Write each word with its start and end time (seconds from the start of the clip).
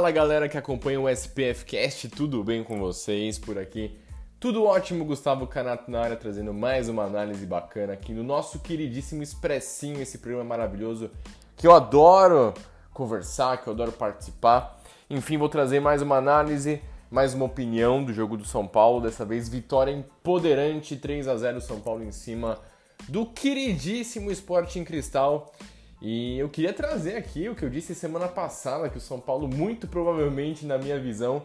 Fala 0.00 0.12
galera 0.12 0.48
que 0.48 0.56
acompanha 0.56 0.98
o 0.98 1.06
SPF 1.06 1.66
Cast, 1.66 2.08
tudo 2.08 2.42
bem 2.42 2.64
com 2.64 2.78
vocês 2.80 3.38
por 3.38 3.58
aqui? 3.58 4.00
Tudo 4.40 4.64
ótimo, 4.64 5.04
Gustavo 5.04 5.46
Canato 5.46 5.90
na 5.90 6.00
área, 6.00 6.16
trazendo 6.16 6.54
mais 6.54 6.88
uma 6.88 7.04
análise 7.04 7.44
bacana 7.44 7.92
aqui 7.92 8.14
no 8.14 8.22
nosso 8.22 8.60
queridíssimo 8.60 9.22
Expressinho, 9.22 10.00
esse 10.00 10.16
programa 10.16 10.42
maravilhoso 10.42 11.10
que 11.54 11.66
eu 11.66 11.74
adoro 11.74 12.54
conversar, 12.94 13.58
que 13.58 13.68
eu 13.68 13.74
adoro 13.74 13.92
participar. 13.92 14.80
Enfim, 15.10 15.36
vou 15.36 15.50
trazer 15.50 15.80
mais 15.80 16.00
uma 16.00 16.16
análise, 16.16 16.80
mais 17.10 17.34
uma 17.34 17.44
opinião 17.44 18.02
do 18.02 18.10
jogo 18.10 18.38
do 18.38 18.46
São 18.46 18.66
Paulo, 18.66 19.02
dessa 19.02 19.26
vez 19.26 19.50
vitória 19.50 19.92
empoderante, 19.92 20.96
3 20.96 21.28
a 21.28 21.36
0 21.36 21.60
São 21.60 21.78
Paulo 21.78 22.02
em 22.02 22.10
cima 22.10 22.58
do 23.06 23.26
queridíssimo 23.26 24.30
Sporting 24.30 24.82
Cristal. 24.82 25.52
E 26.00 26.38
eu 26.38 26.48
queria 26.48 26.72
trazer 26.72 27.16
aqui 27.16 27.48
o 27.48 27.54
que 27.54 27.64
eu 27.64 27.68
disse 27.68 27.94
semana 27.94 28.26
passada, 28.26 28.88
que 28.88 28.96
o 28.96 29.00
São 29.00 29.20
Paulo, 29.20 29.46
muito 29.46 29.86
provavelmente, 29.86 30.64
na 30.64 30.78
minha 30.78 30.98
visão, 30.98 31.42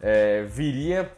é, 0.00 0.42
viria 0.42 1.10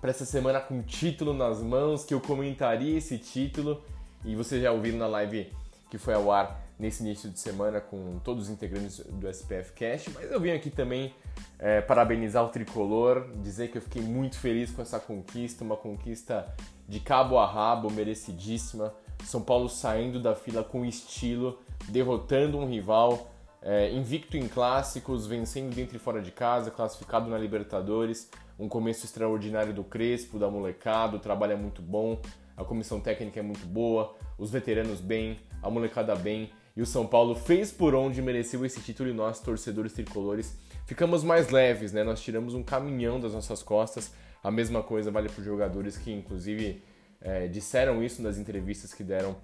para 0.00 0.10
essa 0.10 0.24
semana 0.24 0.60
com 0.60 0.82
título 0.82 1.32
nas 1.32 1.62
mãos, 1.62 2.04
que 2.04 2.12
eu 2.12 2.20
comentaria 2.20 2.98
esse 2.98 3.18
título. 3.18 3.82
E 4.24 4.34
vocês 4.34 4.62
já 4.62 4.70
ouviram 4.70 4.98
na 4.98 5.06
live 5.06 5.50
que 5.90 5.98
foi 5.98 6.14
ao 6.14 6.30
ar 6.30 6.62
nesse 6.78 7.02
início 7.02 7.28
de 7.28 7.38
semana 7.38 7.80
com 7.80 8.18
todos 8.24 8.44
os 8.44 8.50
integrantes 8.50 9.00
do 9.00 9.28
SPF 9.28 9.72
Cast. 9.72 10.10
Mas 10.10 10.30
eu 10.30 10.40
vim 10.40 10.50
aqui 10.50 10.70
também 10.70 11.12
é, 11.58 11.80
parabenizar 11.80 12.44
o 12.44 12.48
tricolor, 12.48 13.28
dizer 13.42 13.70
que 13.70 13.78
eu 13.78 13.82
fiquei 13.82 14.00
muito 14.00 14.38
feliz 14.38 14.70
com 14.70 14.80
essa 14.80 14.98
conquista, 14.98 15.62
uma 15.62 15.76
conquista 15.76 16.46
de 16.88 17.00
cabo 17.00 17.38
a 17.38 17.46
rabo, 17.46 17.90
merecidíssima. 17.90 18.94
São 19.24 19.42
Paulo 19.42 19.68
saindo 19.68 20.20
da 20.20 20.34
fila 20.34 20.62
com 20.62 20.84
estilo 20.84 21.58
derrotando 21.88 22.58
um 22.58 22.66
rival, 22.66 23.30
é, 23.62 23.90
invicto 23.92 24.36
em 24.36 24.48
clássicos, 24.48 25.26
vencendo 25.26 25.74
dentro 25.74 25.96
e 25.96 25.98
fora 25.98 26.20
de 26.20 26.30
casa, 26.30 26.70
classificado 26.70 27.28
na 27.28 27.38
Libertadores, 27.38 28.30
um 28.58 28.68
começo 28.68 29.04
extraordinário 29.04 29.72
do 29.72 29.84
Crespo, 29.84 30.38
da 30.38 30.50
molecada, 30.50 31.16
o 31.16 31.20
trabalho 31.20 31.52
é 31.52 31.56
muito 31.56 31.82
bom, 31.82 32.20
a 32.56 32.64
comissão 32.64 33.00
técnica 33.00 33.40
é 33.40 33.42
muito 33.42 33.66
boa, 33.66 34.14
os 34.38 34.50
veteranos 34.50 35.00
bem, 35.00 35.38
a 35.62 35.70
molecada 35.70 36.14
bem, 36.14 36.50
e 36.76 36.82
o 36.82 36.86
São 36.86 37.06
Paulo 37.06 37.34
fez 37.34 37.72
por 37.72 37.94
onde 37.94 38.22
mereceu 38.22 38.64
esse 38.64 38.80
título 38.80 39.10
e 39.10 39.12
nós, 39.12 39.40
torcedores 39.40 39.92
tricolores, 39.92 40.56
ficamos 40.86 41.24
mais 41.24 41.50
leves, 41.50 41.92
né? 41.92 42.04
Nós 42.04 42.20
tiramos 42.20 42.54
um 42.54 42.62
caminhão 42.62 43.18
das 43.18 43.32
nossas 43.32 43.62
costas. 43.62 44.12
A 44.42 44.50
mesma 44.50 44.82
coisa 44.82 45.10
vale 45.10 45.28
para 45.28 45.40
os 45.40 45.44
jogadores 45.44 45.98
que, 45.98 46.12
inclusive, 46.12 46.82
é, 47.20 47.46
disseram 47.48 48.02
isso 48.02 48.22
nas 48.22 48.38
entrevistas 48.38 48.94
que 48.94 49.02
deram 49.02 49.36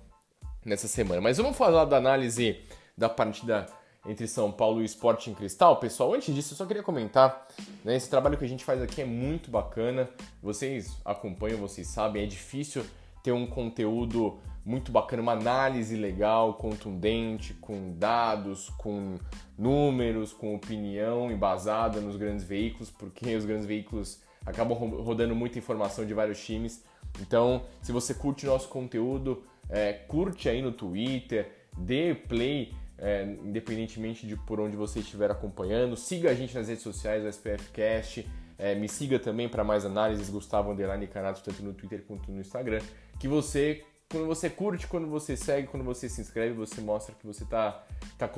nessa 0.65 0.89
semana. 0.89 1.21
Mas 1.21 1.37
vamos 1.37 1.57
falar 1.57 1.85
da 1.85 1.97
análise 1.97 2.61
da 2.97 3.09
partida 3.09 3.67
entre 4.09 4.27
São 4.27 4.53
Paulo 4.53 4.83
e 4.83 4.85
Sporting 4.85 5.35
Cristal, 5.35 5.79
pessoal. 5.79 6.15
Antes 6.15 6.35
disso, 6.35 6.55
eu 6.55 6.59
só 6.59 6.65
queria 6.67 6.83
comentar, 6.83 7.47
né, 7.85 7.97
esse 7.97 8.09
trabalho 8.09 8.39
que 8.39 8.45
a 8.45 8.49
gente 8.49 8.65
faz 8.65 8.81
aqui 8.81 9.03
é 9.03 9.05
muito 9.05 9.51
bacana. 9.51 10.09
Vocês 10.43 10.97
acompanham, 11.05 11.59
vocês 11.59 11.89
sabem, 11.89 12.23
é 12.23 12.27
difícil 12.27 12.85
ter 13.23 13.33
um 13.33 13.47
conteúdo 13.47 14.39
muito 14.65 14.91
bacana, 14.91 15.23
uma 15.23 15.33
análise 15.33 15.97
legal, 15.97 16.55
contundente, 16.55 17.55
com 17.55 17.95
dados, 17.97 18.69
com 18.71 19.17
números, 19.57 20.33
com 20.33 20.55
opinião 20.55 21.31
embasada 21.31 22.01
nos 22.01 22.17
grandes 22.17 22.45
veículos, 22.45 22.91
porque 22.91 23.35
os 23.37 23.45
grandes 23.45 23.67
veículos 23.67 24.21
acabam 24.45 24.77
rodando 24.77 25.35
muita 25.35 25.59
informação 25.59 26.05
de 26.05 26.15
vários 26.15 26.45
times. 26.45 26.85
Então, 27.21 27.65
se 27.81 27.93
você 27.93 28.15
curte 28.15 28.47
nosso 28.47 28.69
conteúdo, 28.69 29.43
é, 29.69 29.93
curte 29.93 30.49
aí 30.49 30.63
no 30.63 30.73
Twitter, 30.73 31.51
dê 31.77 32.15
play, 32.15 32.75
é, 32.99 33.25
independentemente 33.25 34.27
de 34.27 34.37
por 34.37 34.61
onde 34.61 34.77
você 34.77 35.01
estiver 35.01 35.31
acompanhando. 35.31 35.97
Siga 35.97 36.31
a 36.31 36.35
gente 36.35 36.55
nas 36.55 36.69
redes 36.69 36.83
sociais, 36.83 37.25
o 37.25 37.29
SPFcast. 37.29 38.27
É, 38.59 38.75
me 38.75 38.89
siga 38.89 39.19
também 39.19 39.49
para 39.49 39.63
mais 39.63 39.85
análises, 39.85 40.31
Gustavo 40.31 40.71
Underline 40.71 41.07
Canato, 41.07 41.43
tanto 41.43 41.63
no 41.63 41.75
Twitter 41.75 42.03
quanto 42.07 42.31
no 42.31 42.41
Instagram. 42.41 42.81
Que 43.21 43.29
você, 43.29 43.85
quando 44.11 44.27
você 44.27 44.49
curte, 44.49 44.87
quando 44.87 45.07
você 45.09 45.37
segue, 45.37 45.69
quando 45.69 45.85
você 45.85 46.09
se 46.09 46.21
inscreve, 46.23 46.55
você 46.55 46.81
mostra 46.81 47.15
que 47.15 47.27
você 47.27 47.45
está 47.45 47.85
tá 48.17 48.29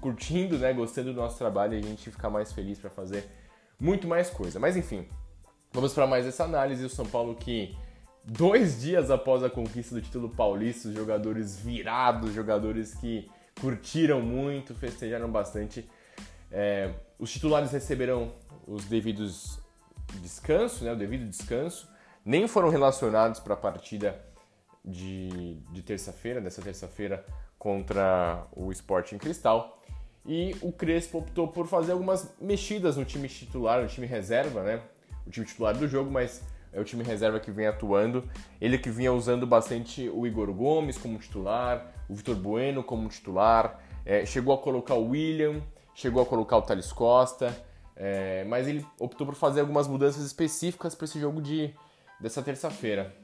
curtindo, 0.00 0.58
né, 0.58 0.72
gostando 0.72 1.12
do 1.12 1.20
nosso 1.20 1.36
trabalho 1.36 1.74
e 1.74 1.78
a 1.78 1.82
gente 1.82 2.10
fica 2.10 2.30
mais 2.30 2.52
feliz 2.52 2.78
para 2.78 2.88
fazer 2.88 3.24
muito 3.78 4.08
mais 4.08 4.30
coisa. 4.30 4.58
Mas 4.58 4.78
enfim, 4.78 5.06
vamos 5.72 5.92
para 5.92 6.06
mais 6.06 6.26
essa 6.26 6.44
análise. 6.44 6.82
O 6.82 6.88
São 6.88 7.04
Paulo 7.04 7.34
que 7.34 7.76
dois 8.26 8.80
dias 8.80 9.10
após 9.10 9.44
a 9.44 9.48
conquista 9.48 9.94
do 9.94 10.02
título 10.02 10.28
paulista, 10.28 10.88
os 10.88 10.94
jogadores 10.94 11.58
virados, 11.58 12.34
jogadores 12.34 12.94
que 12.94 13.30
curtiram 13.60 14.20
muito, 14.20 14.74
festejaram 14.74 15.30
bastante. 15.30 15.88
É, 16.50 16.92
os 17.18 17.32
titulares 17.32 17.70
receberão 17.70 18.32
os 18.66 18.84
devidos 18.86 19.58
descanso, 20.20 20.84
né, 20.84 20.92
o 20.92 20.96
devido 20.96 21.28
descanso, 21.28 21.88
nem 22.24 22.48
foram 22.48 22.68
relacionados 22.68 23.38
para 23.40 23.54
a 23.54 23.56
partida 23.56 24.20
de, 24.84 25.54
de 25.72 25.82
terça-feira, 25.82 26.40
dessa 26.40 26.60
terça-feira 26.60 27.24
contra 27.58 28.46
o 28.52 28.72
Sporting 28.72 29.18
Cristal. 29.18 29.82
E 30.24 30.56
o 30.60 30.72
Crespo 30.72 31.18
optou 31.18 31.46
por 31.48 31.68
fazer 31.68 31.92
algumas 31.92 32.34
mexidas 32.40 32.96
no 32.96 33.04
time 33.04 33.28
titular, 33.28 33.80
no 33.80 33.88
time 33.88 34.06
reserva, 34.06 34.64
né? 34.64 34.82
O 35.24 35.30
time 35.30 35.46
titular 35.46 35.76
do 35.76 35.86
jogo, 35.86 36.10
mas 36.10 36.42
é 36.76 36.80
o 36.80 36.84
time 36.84 37.02
reserva 37.02 37.40
que 37.40 37.50
vem 37.50 37.66
atuando. 37.66 38.28
Ele 38.60 38.76
que 38.76 38.90
vinha 38.90 39.10
usando 39.10 39.46
bastante 39.46 40.10
o 40.10 40.26
Igor 40.26 40.52
Gomes 40.52 40.98
como 40.98 41.18
titular, 41.18 41.90
o 42.06 42.14
Vitor 42.14 42.36
Bueno 42.36 42.84
como 42.84 43.08
titular, 43.08 43.80
é, 44.04 44.26
chegou 44.26 44.54
a 44.54 44.58
colocar 44.58 44.94
o 44.94 45.08
William, 45.08 45.62
chegou 45.94 46.22
a 46.22 46.26
colocar 46.26 46.58
o 46.58 46.62
Thales 46.62 46.92
Costa, 46.92 47.56
é, 47.96 48.44
mas 48.44 48.68
ele 48.68 48.84
optou 49.00 49.26
por 49.26 49.34
fazer 49.34 49.60
algumas 49.60 49.88
mudanças 49.88 50.22
específicas 50.22 50.94
para 50.94 51.06
esse 51.06 51.18
jogo 51.18 51.40
de, 51.40 51.74
dessa 52.20 52.42
terça-feira. 52.42 53.16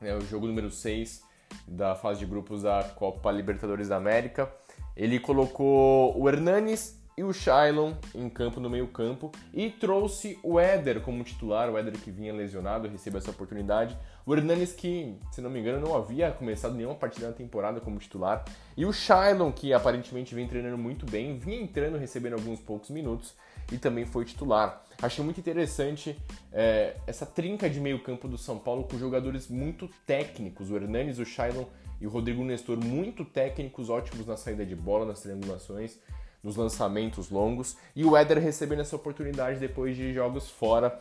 É 0.00 0.14
o 0.14 0.22
jogo 0.22 0.46
número 0.46 0.70
6 0.70 1.22
da 1.68 1.94
fase 1.94 2.20
de 2.20 2.26
grupos 2.26 2.62
da 2.62 2.82
Copa 2.82 3.30
Libertadores 3.30 3.88
da 3.88 3.96
América. 3.96 4.50
Ele 4.96 5.20
colocou 5.20 6.18
o 6.18 6.26
Hernanes 6.30 6.98
e 7.16 7.24
o 7.24 7.32
Shailon 7.32 7.94
em 8.14 8.28
campo 8.28 8.60
no 8.60 8.68
meio 8.68 8.86
campo 8.88 9.32
e 9.54 9.70
trouxe 9.70 10.38
o 10.42 10.60
Éder 10.60 11.00
como 11.00 11.24
titular, 11.24 11.70
o 11.70 11.78
Éder 11.78 11.94
que 11.94 12.10
vinha 12.10 12.32
lesionado, 12.32 12.88
recebeu 12.88 13.18
essa 13.18 13.30
oportunidade. 13.30 13.96
O 14.26 14.34
Hernanes 14.34 14.74
que, 14.74 15.16
se 15.32 15.40
não 15.40 15.48
me 15.48 15.60
engano, 15.60 15.80
não 15.80 15.96
havia 15.96 16.30
começado 16.30 16.74
nenhuma 16.74 16.94
partida 16.94 17.28
na 17.28 17.32
temporada 17.32 17.80
como 17.80 17.98
titular. 17.98 18.44
E 18.76 18.84
o 18.84 18.92
Shailon 18.92 19.50
que 19.50 19.72
aparentemente 19.72 20.34
vem 20.34 20.46
treinando 20.46 20.76
muito 20.76 21.06
bem, 21.06 21.38
vinha 21.38 21.58
entrando, 21.58 21.96
recebendo 21.96 22.34
alguns 22.34 22.60
poucos 22.60 22.90
minutos 22.90 23.34
e 23.72 23.78
também 23.78 24.04
foi 24.04 24.26
titular. 24.26 24.84
Achei 25.00 25.24
muito 25.24 25.40
interessante 25.40 26.18
é, 26.52 26.96
essa 27.06 27.24
trinca 27.24 27.70
de 27.70 27.80
meio 27.80 28.02
campo 28.02 28.28
do 28.28 28.36
São 28.36 28.58
Paulo 28.58 28.84
com 28.84 28.98
jogadores 28.98 29.48
muito 29.48 29.88
técnicos, 30.06 30.70
o 30.70 30.76
Hernanes, 30.76 31.18
o 31.18 31.24
Shailon 31.24 31.64
e 31.98 32.06
o 32.06 32.10
Rodrigo 32.10 32.44
Nestor 32.44 32.76
muito 32.76 33.24
técnicos, 33.24 33.88
ótimos 33.88 34.26
na 34.26 34.36
saída 34.36 34.66
de 34.66 34.76
bola, 34.76 35.06
nas 35.06 35.20
triangulações 35.20 35.98
nos 36.46 36.54
lançamentos 36.54 37.28
longos, 37.28 37.76
e 37.96 38.04
o 38.04 38.16
Éder 38.16 38.38
recebendo 38.38 38.80
essa 38.80 38.94
oportunidade 38.94 39.58
depois 39.58 39.96
de 39.96 40.14
jogos 40.14 40.48
fora 40.48 40.96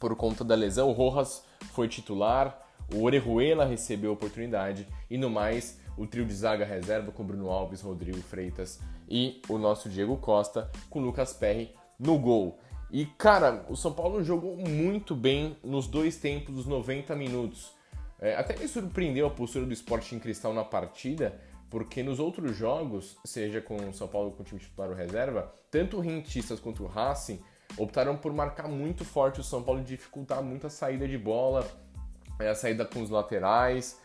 por 0.00 0.16
conta 0.16 0.42
da 0.42 0.56
lesão. 0.56 0.88
O 0.88 0.92
Rojas 0.92 1.44
foi 1.72 1.86
titular, 1.86 2.60
o 2.92 3.04
Orejuela 3.04 3.64
recebeu 3.64 4.10
a 4.10 4.14
oportunidade, 4.14 4.88
e 5.08 5.16
no 5.16 5.30
mais, 5.30 5.78
o 5.96 6.04
trio 6.04 6.26
de 6.26 6.34
zaga 6.34 6.64
reserva 6.64 7.12
com 7.12 7.22
Bruno 7.22 7.48
Alves, 7.48 7.80
Rodrigo 7.80 8.20
Freitas 8.22 8.80
e 9.08 9.40
o 9.48 9.56
nosso 9.56 9.88
Diego 9.88 10.16
Costa, 10.16 10.68
com 10.90 11.00
Lucas 11.00 11.32
Perry 11.32 11.72
no 11.96 12.18
gol. 12.18 12.58
E 12.90 13.06
cara, 13.06 13.64
o 13.68 13.76
São 13.76 13.92
Paulo 13.92 14.24
jogou 14.24 14.56
muito 14.56 15.14
bem 15.14 15.56
nos 15.62 15.86
dois 15.86 16.16
tempos 16.16 16.56
dos 16.56 16.66
90 16.66 17.14
minutos. 17.14 17.70
É, 18.20 18.34
até 18.34 18.56
me 18.56 18.66
surpreendeu 18.66 19.28
a 19.28 19.30
postura 19.30 19.64
do 19.64 19.72
Sporting 19.72 20.18
Cristal 20.18 20.52
na 20.52 20.64
partida, 20.64 21.40
porque 21.72 22.02
nos 22.02 22.20
outros 22.20 22.54
jogos, 22.54 23.16
seja 23.24 23.58
com 23.58 23.76
o 23.76 23.94
São 23.94 24.06
Paulo 24.06 24.30
com 24.32 24.42
o 24.42 24.44
time 24.44 24.60
titular 24.60 24.90
ou 24.90 24.94
reserva, 24.94 25.50
tanto 25.70 25.96
o 25.96 26.00
Rentistas 26.00 26.60
quanto 26.60 26.84
o 26.84 26.86
Racing 26.86 27.40
optaram 27.78 28.14
por 28.14 28.30
marcar 28.30 28.68
muito 28.68 29.06
forte 29.06 29.40
o 29.40 29.42
São 29.42 29.62
Paulo 29.62 29.80
e 29.80 29.84
dificultar 29.84 30.42
muito 30.42 30.66
a 30.66 30.70
saída 30.70 31.08
de 31.08 31.16
bola, 31.16 31.66
é, 32.38 32.50
a 32.50 32.54
saída 32.54 32.84
com 32.84 33.00
os 33.00 33.08
laterais, 33.08 33.98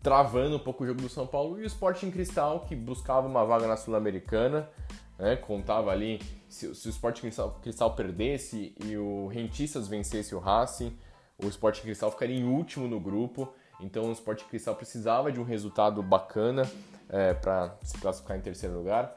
travando 0.00 0.54
um 0.54 0.58
pouco 0.60 0.84
o 0.84 0.86
jogo 0.86 1.02
do 1.02 1.08
São 1.08 1.26
Paulo. 1.26 1.58
E 1.58 1.64
o 1.64 1.66
Sporting 1.66 2.12
Cristal, 2.12 2.60
que 2.60 2.76
buscava 2.76 3.26
uma 3.26 3.44
vaga 3.44 3.66
na 3.66 3.76
Sul-Americana, 3.76 4.70
né, 5.18 5.34
contava 5.34 5.90
ali 5.90 6.20
se, 6.48 6.72
se 6.72 6.86
o 6.86 6.90
Sporting 6.90 7.22
Cristal, 7.22 7.58
Cristal, 7.60 7.96
perdesse 7.96 8.76
e 8.84 8.96
o 8.96 9.26
Rentistas 9.26 9.88
vencesse 9.88 10.36
o 10.36 10.38
Racing, 10.38 10.96
o 11.36 11.48
Sporting 11.48 11.82
Cristal 11.82 12.12
ficaria 12.12 12.38
em 12.38 12.44
último 12.44 12.86
no 12.86 13.00
grupo. 13.00 13.52
Então 13.80 14.08
o 14.08 14.12
Sporting 14.12 14.44
Cristal 14.44 14.76
precisava 14.76 15.32
de 15.32 15.40
um 15.40 15.44
resultado 15.44 16.00
bacana 16.00 16.62
é, 17.08 17.34
para 17.34 17.76
se 17.82 17.98
classificar 17.98 18.36
em 18.36 18.40
terceiro 18.40 18.76
lugar. 18.76 19.16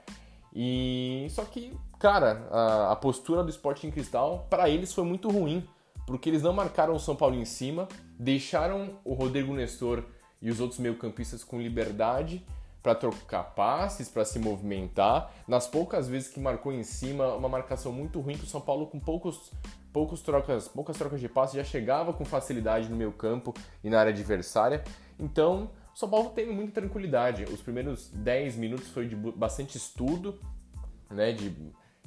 E 0.53 1.27
só 1.29 1.45
que, 1.45 1.77
cara, 1.99 2.47
a, 2.51 2.91
a 2.91 2.95
postura 2.95 3.43
do 3.43 3.49
Sporting 3.49 3.91
Cristal 3.91 4.45
para 4.49 4.69
eles 4.69 4.93
foi 4.93 5.03
muito 5.03 5.29
ruim, 5.29 5.67
porque 6.05 6.29
eles 6.29 6.41
não 6.41 6.53
marcaram 6.53 6.93
o 6.93 6.99
São 6.99 7.15
Paulo 7.15 7.35
em 7.35 7.45
cima, 7.45 7.87
deixaram 8.19 8.99
o 9.05 9.13
Rodrigo 9.13 9.53
Nestor 9.53 10.03
e 10.41 10.49
os 10.49 10.59
outros 10.59 10.79
meio-campistas 10.79 11.43
com 11.43 11.61
liberdade 11.61 12.45
para 12.81 12.95
trocar 12.95 13.43
passes, 13.55 14.09
para 14.09 14.25
se 14.25 14.39
movimentar. 14.39 15.31
Nas 15.47 15.67
poucas 15.67 16.07
vezes 16.07 16.27
que 16.27 16.39
marcou 16.39 16.73
em 16.73 16.83
cima, 16.83 17.35
uma 17.35 17.47
marcação 17.47 17.91
muito 17.91 18.19
ruim 18.19 18.35
que 18.35 18.43
o 18.43 18.47
São 18.47 18.59
Paulo 18.59 18.87
com 18.87 18.99
poucos 18.99 19.51
poucos 19.93 20.21
trocas, 20.21 20.67
poucas 20.69 20.97
trocas 20.97 21.19
de 21.19 21.27
passes 21.27 21.55
já 21.55 21.63
chegava 21.63 22.13
com 22.13 22.23
facilidade 22.23 22.89
no 22.89 22.95
meio 22.95 23.11
campo 23.11 23.53
e 23.83 23.89
na 23.89 23.99
área 23.99 24.11
adversária. 24.11 24.83
Então, 25.19 25.69
o 25.93 25.97
São 25.97 26.09
Paulo 26.09 26.29
teve 26.29 26.51
muita 26.51 26.81
tranquilidade. 26.81 27.43
Os 27.45 27.61
primeiros 27.61 28.09
10 28.09 28.55
minutos 28.55 28.87
foi 28.89 29.07
de 29.07 29.15
bastante 29.15 29.77
estudo, 29.77 30.39
né, 31.09 31.31
de, 31.31 31.53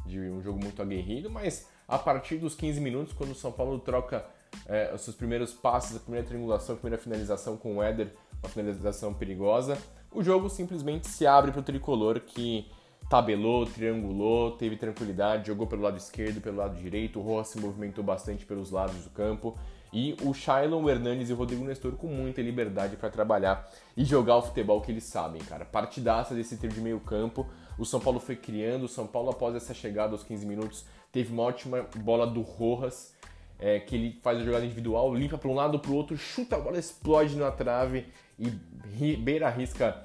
de 0.06 0.20
um 0.20 0.42
jogo 0.42 0.58
muito 0.62 0.81
aguerrido, 0.81 1.31
mas 1.31 1.69
a 1.86 1.98
partir 1.98 2.36
dos 2.36 2.54
15 2.54 2.81
minutos, 2.81 3.12
quando 3.12 3.32
o 3.32 3.34
São 3.34 3.52
Paulo 3.52 3.78
troca 3.78 4.25
é, 4.66 4.92
os 4.94 5.02
seus 5.02 5.16
primeiros 5.16 5.52
passes, 5.52 5.96
a 5.96 6.00
primeira 6.00 6.26
triangulação, 6.26 6.75
a 6.75 6.78
primeira 6.78 7.02
finalização 7.02 7.56
com 7.56 7.76
o 7.76 7.82
Éder, 7.82 8.12
uma 8.42 8.48
finalização 8.48 9.12
perigosa, 9.12 9.76
o 10.10 10.22
jogo 10.22 10.48
simplesmente 10.48 11.08
se 11.08 11.26
abre 11.26 11.50
para 11.50 11.60
o 11.60 11.64
tricolor 11.64 12.20
que 12.20 12.66
tabelou, 13.10 13.66
triangulou, 13.66 14.52
teve 14.52 14.76
tranquilidade, 14.76 15.48
jogou 15.48 15.66
pelo 15.66 15.82
lado 15.82 15.98
esquerdo, 15.98 16.40
pelo 16.40 16.56
lado 16.56 16.76
direito, 16.76 17.19
o 17.19 17.22
Rojas 17.22 17.48
se 17.48 17.60
movimentou 17.60 18.02
bastante 18.02 18.46
pelos 18.46 18.70
lados 18.70 19.04
do 19.04 19.10
campo 19.10 19.58
e 19.94 20.17
o 20.23 20.35
Shailon, 20.35 20.82
o 20.82 20.91
Hernanes 20.91 21.31
e 21.31 21.32
o 21.32 21.37
Rodrigo 21.37 21.64
Nestor 21.64 21.93
com 21.93 22.08
muita 22.08 22.43
liberdade 22.43 22.96
para 22.96 23.08
trabalhar 23.08 23.70
e 23.96 24.05
jogar 24.05 24.38
o 24.38 24.43
futebol 24.43 24.81
que 24.81 24.91
eles 24.91 25.05
sabem, 25.05 25.41
cara. 25.43 25.64
Partidaça 25.64 26.35
desse 26.35 26.56
trio 26.56 26.73
de 26.73 26.81
meio 26.81 26.99
campo, 26.99 27.46
o 27.79 27.85
São 27.85 28.00
Paulo 28.00 28.19
foi 28.19 28.35
criando, 28.35 28.87
o 28.87 28.88
São 28.88 29.06
Paulo 29.06 29.31
após 29.31 29.55
essa 29.55 29.73
chegada 29.73 30.12
aos 30.12 30.25
15 30.25 30.44
minutos 30.44 30.85
teve 31.12 31.32
uma 31.32 31.44
ótima 31.44 31.87
bola 31.99 32.26
do 32.26 32.43
Rojas, 32.43 33.14
é, 33.56 33.79
que 33.79 33.94
ele 33.94 34.19
faz 34.20 34.41
a 34.41 34.43
jogada 34.43 34.64
individual, 34.64 35.14
limpa 35.14 35.38
para 35.38 35.49
um 35.49 35.55
lado 35.55 35.79
para 35.79 35.93
o 35.93 35.94
outro, 35.94 36.17
chuta 36.17 36.56
a 36.56 36.58
bola, 36.58 36.76
explode 36.76 37.37
na 37.37 37.52
trave 37.52 38.08
e 38.37 39.17
beira 39.17 39.46
a 39.46 39.50
risca 39.50 40.05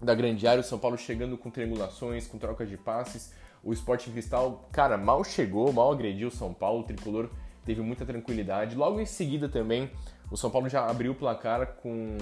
da 0.00 0.14
grande 0.14 0.46
área, 0.46 0.60
o 0.60 0.64
São 0.64 0.78
Paulo 0.78 0.96
chegando 0.96 1.36
com 1.36 1.50
triangulações, 1.50 2.28
com 2.28 2.38
trocas 2.38 2.68
de 2.68 2.76
passes. 2.76 3.32
O 3.64 3.72
Sporting 3.72 4.12
Cristal, 4.12 4.68
cara, 4.70 4.96
mal 4.96 5.24
chegou, 5.24 5.72
mal 5.72 5.90
agrediu 5.90 6.28
o 6.28 6.30
São 6.30 6.54
Paulo, 6.54 6.82
o 6.82 6.84
tricolor 6.84 7.30
teve 7.64 7.80
muita 7.80 8.04
tranquilidade. 8.04 8.76
Logo 8.76 9.00
em 9.00 9.06
seguida 9.06 9.48
também, 9.48 9.90
o 10.30 10.36
São 10.36 10.50
Paulo 10.50 10.68
já 10.68 10.88
abriu 10.88 11.12
o 11.12 11.14
placar 11.14 11.74
com 11.82 12.16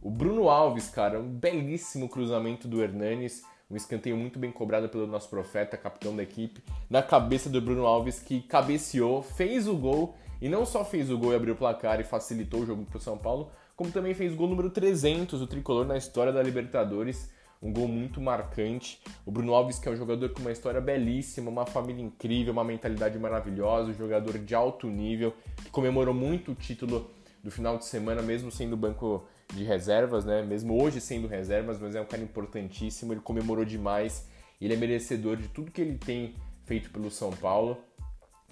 o 0.00 0.10
Bruno 0.10 0.48
Alves, 0.48 0.88
cara, 0.90 1.18
um 1.18 1.28
belíssimo 1.28 2.08
cruzamento 2.08 2.68
do 2.68 2.82
Hernanes, 2.82 3.42
um 3.70 3.76
escanteio 3.76 4.16
muito 4.16 4.38
bem 4.38 4.52
cobrado 4.52 4.88
pelo 4.88 5.06
nosso 5.06 5.30
profeta, 5.30 5.76
capitão 5.76 6.14
da 6.14 6.22
equipe, 6.22 6.62
na 6.90 7.02
cabeça 7.02 7.48
do 7.48 7.60
Bruno 7.60 7.86
Alves, 7.86 8.20
que 8.20 8.42
cabeceou, 8.42 9.22
fez 9.22 9.66
o 9.66 9.74
gol, 9.74 10.14
e 10.40 10.48
não 10.48 10.66
só 10.66 10.84
fez 10.84 11.10
o 11.10 11.16
gol 11.16 11.32
e 11.32 11.36
abriu 11.36 11.54
o 11.54 11.56
placar 11.56 12.00
e 12.00 12.04
facilitou 12.04 12.60
o 12.60 12.66
jogo 12.66 12.84
para 12.84 12.98
o 12.98 13.00
São 13.00 13.16
Paulo, 13.16 13.50
como 13.74 13.90
também 13.90 14.14
fez 14.14 14.32
o 14.32 14.36
gol 14.36 14.48
número 14.48 14.68
300 14.68 15.40
do 15.40 15.46
tricolor 15.46 15.86
na 15.86 15.96
história 15.96 16.32
da 16.32 16.42
Libertadores. 16.42 17.32
Um 17.64 17.72
gol 17.72 17.88
muito 17.88 18.20
marcante. 18.20 19.00
O 19.24 19.32
Bruno 19.32 19.54
Alves, 19.54 19.78
que 19.78 19.88
é 19.88 19.90
um 19.92 19.96
jogador 19.96 20.28
com 20.28 20.40
uma 20.40 20.52
história 20.52 20.82
belíssima, 20.82 21.50
uma 21.50 21.64
família 21.64 22.04
incrível, 22.04 22.52
uma 22.52 22.62
mentalidade 22.62 23.18
maravilhosa, 23.18 23.90
um 23.90 23.94
jogador 23.94 24.38
de 24.38 24.54
alto 24.54 24.86
nível, 24.86 25.32
que 25.56 25.70
comemorou 25.70 26.12
muito 26.12 26.52
o 26.52 26.54
título 26.54 27.10
do 27.42 27.50
final 27.50 27.78
de 27.78 27.86
semana, 27.86 28.20
mesmo 28.20 28.50
sendo 28.50 28.76
banco 28.76 29.26
de 29.54 29.64
reservas, 29.64 30.26
né? 30.26 30.42
Mesmo 30.42 30.80
hoje 30.80 31.00
sendo 31.00 31.26
reservas, 31.26 31.80
mas 31.80 31.94
é 31.94 32.00
um 32.02 32.04
cara 32.04 32.22
importantíssimo. 32.22 33.14
Ele 33.14 33.20
comemorou 33.20 33.64
demais. 33.64 34.28
Ele 34.60 34.74
é 34.74 34.76
merecedor 34.76 35.36
de 35.36 35.48
tudo 35.48 35.70
que 35.70 35.80
ele 35.80 35.96
tem 35.96 36.34
feito 36.64 36.90
pelo 36.90 37.10
São 37.10 37.30
Paulo 37.30 37.78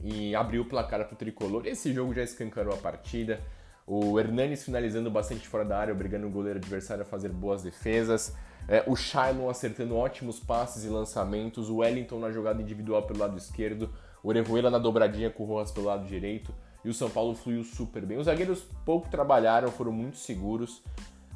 e 0.03 0.35
abriu 0.35 0.62
o 0.62 0.64
placar 0.64 1.05
para 1.05 1.14
o 1.14 1.17
tricolor. 1.17 1.67
Esse 1.67 1.93
jogo 1.93 2.14
já 2.14 2.23
escancarou 2.23 2.73
a 2.73 2.79
partida. 2.79 3.41
O 3.87 4.19
Hernanes 4.19 4.64
finalizando 4.64 5.11
bastante 5.11 5.47
fora 5.47 5.64
da 5.64 5.79
área, 5.79 5.93
obrigando 5.93 6.26
o 6.26 6.31
goleiro 6.31 6.59
adversário 6.59 7.03
a 7.03 7.05
fazer 7.05 7.29
boas 7.29 7.62
defesas. 7.62 8.35
É, 8.69 8.85
o 8.87 8.94
Shailon 8.94 9.49
acertando 9.49 9.97
ótimos 9.97 10.38
passes 10.38 10.85
e 10.85 10.88
lançamentos. 10.88 11.69
O 11.69 11.79
Wellington 11.79 12.19
na 12.19 12.31
jogada 12.31 12.62
individual 12.62 13.03
pelo 13.03 13.20
lado 13.20 13.37
esquerdo. 13.37 13.91
O 14.23 14.29
Orejuela 14.29 14.70
na 14.70 14.79
dobradinha 14.79 15.31
com 15.31 15.43
o 15.43 15.47
Rojas 15.47 15.73
pelo 15.73 15.87
lado 15.87 16.06
direito. 16.06 16.55
E 16.85 16.88
o 16.88 16.94
São 16.94 17.11
Paulo 17.11 17.35
fluiu 17.35 17.62
super 17.62 18.05
bem. 18.05 18.19
Os 18.19 18.26
zagueiros 18.26 18.64
pouco 18.85 19.09
trabalharam, 19.09 19.70
foram 19.70 19.93
muito 19.93 20.17
seguros. 20.17 20.82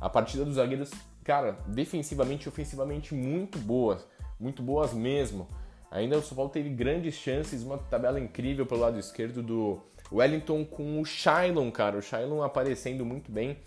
A 0.00 0.08
partida 0.08 0.44
dos 0.44 0.54
zagueiros, 0.54 0.90
cara, 1.24 1.58
defensivamente 1.66 2.46
e 2.46 2.48
ofensivamente 2.48 3.14
muito 3.14 3.58
boas. 3.58 4.06
Muito 4.38 4.62
boas 4.62 4.92
mesmo. 4.92 5.48
Ainda 5.90 6.18
o 6.18 6.22
São 6.22 6.36
Paulo 6.36 6.50
teve 6.50 6.68
grandes 6.68 7.14
chances, 7.14 7.62
uma 7.62 7.78
tabela 7.78 8.18
incrível 8.18 8.66
pelo 8.66 8.80
lado 8.80 8.98
esquerdo 8.98 9.42
do 9.42 9.80
Wellington 10.12 10.64
com 10.64 11.00
o 11.00 11.04
Shailon, 11.04 11.70
cara. 11.70 11.96
O 11.96 12.02
Shailon 12.02 12.42
aparecendo 12.42 13.04
muito 13.04 13.30
bem 13.30 13.58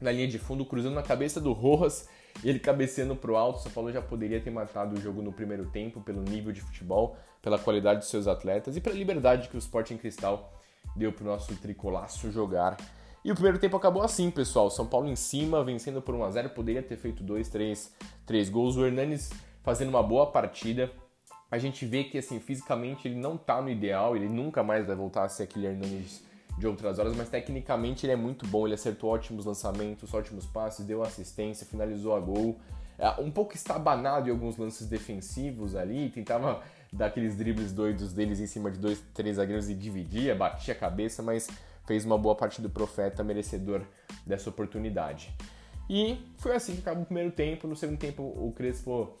na 0.00 0.12
linha 0.12 0.28
de 0.28 0.38
fundo, 0.38 0.64
cruzando 0.64 0.94
na 0.94 1.02
cabeça 1.02 1.40
do 1.40 1.52
Rojas 1.52 2.08
ele 2.42 2.58
cabeceando 2.58 3.14
pro 3.14 3.36
alto. 3.36 3.58
O 3.58 3.62
São 3.62 3.72
Paulo 3.72 3.92
já 3.92 4.02
poderia 4.02 4.40
ter 4.40 4.50
matado 4.50 4.96
o 4.96 5.00
jogo 5.00 5.22
no 5.22 5.32
primeiro 5.32 5.66
tempo 5.66 6.00
pelo 6.00 6.22
nível 6.22 6.52
de 6.52 6.60
futebol, 6.60 7.16
pela 7.40 7.58
qualidade 7.58 8.00
dos 8.00 8.08
seus 8.08 8.26
atletas 8.26 8.76
e 8.76 8.80
pela 8.80 8.96
liberdade 8.96 9.48
que 9.48 9.56
o 9.56 9.58
Sporting 9.58 9.96
Cristal 9.96 10.52
deu 10.96 11.12
pro 11.12 11.24
nosso 11.24 11.54
tricolaço 11.56 12.30
jogar. 12.30 12.76
E 13.24 13.30
o 13.30 13.34
primeiro 13.34 13.58
tempo 13.58 13.76
acabou 13.76 14.02
assim, 14.02 14.30
pessoal. 14.30 14.70
São 14.70 14.86
Paulo 14.86 15.08
em 15.08 15.16
cima, 15.16 15.64
vencendo 15.64 16.02
por 16.02 16.14
1 16.14 16.24
a 16.24 16.30
0 16.30 16.50
poderia 16.50 16.82
ter 16.82 16.96
feito 16.96 17.22
2, 17.22 17.48
3, 17.48 17.94
3 18.26 18.48
gols. 18.50 18.76
O 18.76 18.84
Hernanes 18.84 19.30
fazendo 19.62 19.88
uma 19.88 20.02
boa 20.02 20.26
partida 20.26 20.90
a 21.54 21.58
gente 21.58 21.86
vê 21.86 22.02
que 22.02 22.18
assim 22.18 22.40
fisicamente 22.40 23.06
ele 23.06 23.14
não 23.14 23.36
tá 23.36 23.62
no 23.62 23.70
ideal, 23.70 24.16
ele 24.16 24.28
nunca 24.28 24.64
mais 24.64 24.84
vai 24.86 24.96
voltar 24.96 25.22
a 25.22 25.28
ser 25.28 25.44
aquele 25.44 25.66
Hernandes 25.66 26.24
de 26.56 26.66
outras 26.66 26.98
horas, 26.98 27.16
mas 27.16 27.28
tecnicamente 27.28 28.06
ele 28.06 28.12
é 28.12 28.16
muito 28.16 28.46
bom, 28.46 28.66
ele 28.66 28.74
acertou 28.74 29.10
ótimos 29.10 29.44
lançamentos, 29.44 30.12
ótimos 30.14 30.46
passes, 30.46 30.84
deu 30.86 31.02
assistência, 31.02 31.66
finalizou 31.66 32.14
a 32.14 32.20
gol. 32.20 32.58
É, 32.98 33.08
um 33.20 33.30
pouco 33.30 33.54
estabanado 33.54 34.28
em 34.28 34.30
alguns 34.30 34.56
lances 34.56 34.86
defensivos 34.86 35.74
ali, 35.74 36.10
tentava 36.10 36.62
dar 36.92 37.06
aqueles 37.06 37.36
dribles 37.36 37.72
doidos 37.72 38.12
deles 38.12 38.38
em 38.38 38.46
cima 38.46 38.70
de 38.70 38.78
dois, 38.78 39.02
três 39.12 39.36
zagueiros 39.36 39.68
e 39.68 39.74
dividia, 39.74 40.34
batia 40.34 40.74
a 40.74 40.76
cabeça, 40.76 41.22
mas 41.22 41.48
fez 41.84 42.04
uma 42.04 42.16
boa 42.16 42.36
partida 42.36 42.68
do 42.68 42.72
Profeta, 42.72 43.24
merecedor 43.24 43.82
dessa 44.24 44.48
oportunidade. 44.48 45.34
E 45.88 46.18
foi 46.38 46.54
assim 46.54 46.74
que 46.74 46.80
acabou 46.80 47.02
o 47.02 47.06
primeiro 47.06 47.30
tempo. 47.30 47.66
No 47.66 47.76
segundo 47.76 47.98
tempo, 47.98 48.22
o 48.22 48.52
Crespo 48.52 49.18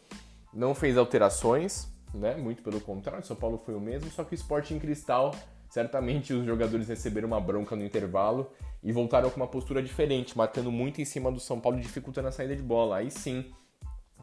não 0.52 0.74
fez 0.74 0.96
alterações, 0.96 1.88
né? 2.18 2.34
Muito 2.36 2.62
pelo 2.62 2.80
contrário, 2.80 3.24
São 3.24 3.36
Paulo 3.36 3.58
foi 3.58 3.74
o 3.74 3.80
mesmo, 3.80 4.10
só 4.10 4.24
que 4.24 4.34
o 4.34 4.36
Sporting 4.36 4.78
Cristal, 4.78 5.34
certamente 5.68 6.32
os 6.32 6.44
jogadores 6.44 6.88
receberam 6.88 7.28
uma 7.28 7.40
bronca 7.40 7.74
no 7.74 7.84
intervalo 7.84 8.50
e 8.82 8.92
voltaram 8.92 9.30
com 9.30 9.36
uma 9.36 9.46
postura 9.46 9.82
diferente, 9.82 10.36
marcando 10.36 10.70
muito 10.70 11.00
em 11.00 11.04
cima 11.04 11.30
do 11.32 11.40
São 11.40 11.58
Paulo, 11.58 11.80
dificultando 11.80 12.28
a 12.28 12.32
saída 12.32 12.54
de 12.54 12.62
bola. 12.62 12.96
Aí 12.96 13.10
sim, 13.10 13.52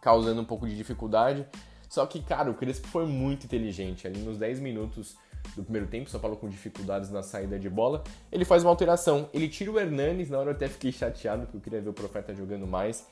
causando 0.01 0.41
um 0.41 0.45
pouco 0.45 0.67
de 0.67 0.75
dificuldade. 0.75 1.45
Só 1.89 2.05
que, 2.05 2.21
cara, 2.21 2.49
o 2.49 2.53
Crespo 2.53 2.87
foi 2.87 3.05
muito 3.05 3.45
inteligente. 3.45 4.07
Ali 4.07 4.19
nos 4.21 4.37
10 4.37 4.59
minutos 4.59 5.17
do 5.55 5.63
primeiro 5.63 5.87
tempo, 5.87 6.09
São 6.09 6.19
Paulo 6.19 6.37
com 6.37 6.47
dificuldades 6.47 7.09
na 7.09 7.21
saída 7.21 7.59
de 7.59 7.69
bola, 7.69 8.03
ele 8.31 8.45
faz 8.45 8.63
uma 8.63 8.69
alteração. 8.69 9.29
Ele 9.33 9.49
tira 9.49 9.71
o 9.71 9.79
Hernanes, 9.79 10.29
na 10.29 10.39
hora 10.39 10.51
eu 10.51 10.55
até 10.55 10.67
fiquei 10.67 10.91
chateado, 10.91 11.43
porque 11.43 11.57
eu 11.57 11.61
queria 11.61 11.81
ver 11.81 11.89
o 11.89 11.93
Profeta 11.93 12.33
jogando 12.33 12.65
mais. 12.65 13.05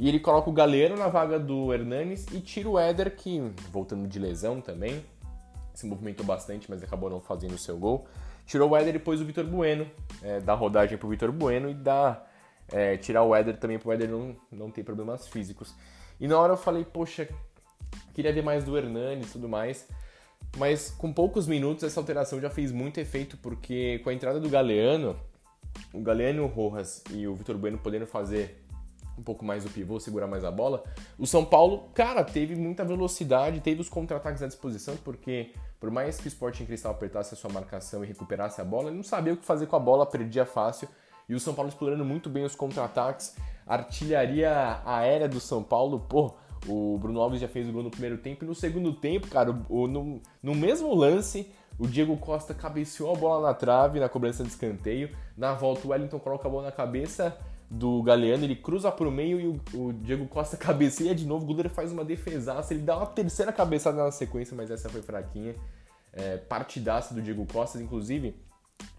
E 0.00 0.08
ele 0.08 0.18
coloca 0.18 0.48
o 0.48 0.52
Galeno 0.52 0.96
na 0.96 1.08
vaga 1.08 1.38
do 1.38 1.74
Hernanes 1.74 2.26
e 2.32 2.40
tira 2.40 2.66
o 2.70 2.78
Éder, 2.78 3.14
que, 3.14 3.38
voltando 3.70 4.08
de 4.08 4.18
lesão 4.18 4.58
também, 4.58 5.04
se 5.74 5.84
movimentou 5.84 6.24
bastante, 6.24 6.70
mas 6.70 6.82
acabou 6.82 7.10
não 7.10 7.20
fazendo 7.20 7.52
o 7.52 7.58
seu 7.58 7.76
gol. 7.76 8.06
Tirou 8.46 8.70
o 8.70 8.76
Éder 8.76 8.94
e 8.96 8.98
pôs 8.98 9.20
o 9.20 9.26
Vitor 9.26 9.44
Bueno, 9.44 9.86
é, 10.22 10.40
dá 10.40 10.54
rodagem 10.54 10.96
pro 10.96 11.06
Vitor 11.06 11.30
Bueno 11.30 11.68
e 11.68 11.74
dá 11.74 12.26
é, 12.72 12.96
tirar 12.96 13.24
o 13.24 13.34
Éder 13.36 13.58
também 13.58 13.78
pro 13.78 13.92
Éder 13.92 14.08
não, 14.08 14.34
não 14.50 14.70
ter 14.70 14.84
problemas 14.84 15.28
físicos. 15.28 15.74
E 16.18 16.26
na 16.26 16.38
hora 16.38 16.54
eu 16.54 16.56
falei, 16.56 16.82
poxa, 16.82 17.28
queria 18.14 18.32
ver 18.32 18.42
mais 18.42 18.64
do 18.64 18.78
Hernanes 18.78 19.28
e 19.28 19.32
tudo 19.32 19.50
mais. 19.50 19.86
Mas 20.56 20.90
com 20.90 21.12
poucos 21.12 21.46
minutos 21.46 21.84
essa 21.84 22.00
alteração 22.00 22.40
já 22.40 22.48
fez 22.48 22.72
muito 22.72 22.98
efeito, 22.98 23.36
porque 23.36 23.98
com 23.98 24.08
a 24.08 24.14
entrada 24.14 24.40
do 24.40 24.48
Galeano, 24.48 25.14
o 25.92 26.00
Galeano, 26.00 26.44
o 26.44 26.46
Rojas 26.46 27.04
e 27.10 27.28
o 27.28 27.34
Vitor 27.34 27.58
Bueno 27.58 27.76
podendo 27.76 28.06
fazer 28.06 28.64
um 29.20 29.22
pouco 29.22 29.44
mais 29.44 29.64
o 29.64 29.70
pivô, 29.70 30.00
segurar 30.00 30.26
mais 30.26 30.44
a 30.44 30.50
bola. 30.50 30.82
O 31.18 31.26
São 31.26 31.44
Paulo, 31.44 31.90
cara, 31.94 32.24
teve 32.24 32.56
muita 32.56 32.84
velocidade, 32.84 33.60
teve 33.60 33.80
os 33.80 33.88
contra-ataques 33.88 34.42
à 34.42 34.46
disposição, 34.46 34.96
porque 35.04 35.52
Por 35.80 35.90
mais 35.90 36.18
que 36.18 36.26
o 36.26 36.28
Sporting 36.28 36.66
Cristal 36.66 36.92
apertasse 36.92 37.32
a 37.32 37.36
sua 37.36 37.50
marcação 37.50 38.04
e 38.04 38.06
recuperasse 38.06 38.60
a 38.60 38.64
bola, 38.64 38.88
ele 38.88 38.98
não 38.98 39.02
sabia 39.02 39.32
o 39.32 39.36
que 39.36 39.46
fazer 39.46 39.66
com 39.66 39.76
a 39.76 39.78
bola, 39.78 40.04
perdia 40.04 40.44
fácil. 40.44 40.86
E 41.26 41.34
o 41.34 41.40
São 41.40 41.54
Paulo 41.54 41.70
explorando 41.70 42.04
muito 42.04 42.28
bem 42.28 42.44
os 42.44 42.54
contra-ataques, 42.54 43.34
artilharia 43.66 44.82
aérea 44.84 45.26
do 45.26 45.40
São 45.40 45.62
Paulo, 45.62 46.00
pô, 46.00 46.34
o 46.66 46.98
Bruno 46.98 47.18
Alves 47.18 47.40
já 47.40 47.48
fez 47.48 47.66
o 47.66 47.72
gol 47.72 47.82
no 47.82 47.90
primeiro 47.90 48.18
tempo 48.18 48.44
e 48.44 48.46
no 48.46 48.54
segundo 48.54 48.92
tempo, 48.92 49.28
cara, 49.28 49.56
o, 49.70 49.86
no, 49.86 50.20
no 50.42 50.54
mesmo 50.54 50.94
lance, 50.94 51.50
o 51.78 51.86
Diego 51.86 52.14
Costa 52.18 52.52
cabeceou 52.52 53.14
a 53.14 53.16
bola 53.16 53.48
na 53.48 53.54
trave 53.54 53.98
na 53.98 54.08
cobrança 54.08 54.42
de 54.42 54.50
escanteio. 54.50 55.16
Na 55.34 55.54
volta, 55.54 55.86
o 55.86 55.92
Wellington 55.92 56.18
coloca 56.18 56.46
a 56.46 56.50
bola 56.50 56.64
na 56.64 56.72
cabeça 56.72 57.38
do 57.70 58.02
Galeano, 58.02 58.42
ele 58.42 58.56
cruza 58.56 58.90
pro 58.90 59.12
meio 59.12 59.40
e 59.40 59.46
o, 59.46 59.60
o, 59.74 59.92
Diego 59.92 60.26
Costa 60.26 60.56
cabeceia 60.58 61.14
de 61.14 61.24
novo. 61.24 61.44
O 61.44 61.46
goleiro 61.46 61.70
faz 61.70 61.92
uma 61.92 62.04
defesaça, 62.04 62.74
ele 62.74 62.82
dá 62.82 62.96
uma 62.96 63.06
terceira 63.06 63.52
cabeçada 63.52 64.02
na 64.02 64.10
sequência, 64.10 64.56
mas 64.56 64.70
essa 64.70 64.88
foi 64.88 65.02
fraquinha. 65.02 65.54
É, 66.12 66.36
partidaça 66.36 67.14
do 67.14 67.22
Diego 67.22 67.46
Costa, 67.46 67.80
inclusive, 67.80 68.34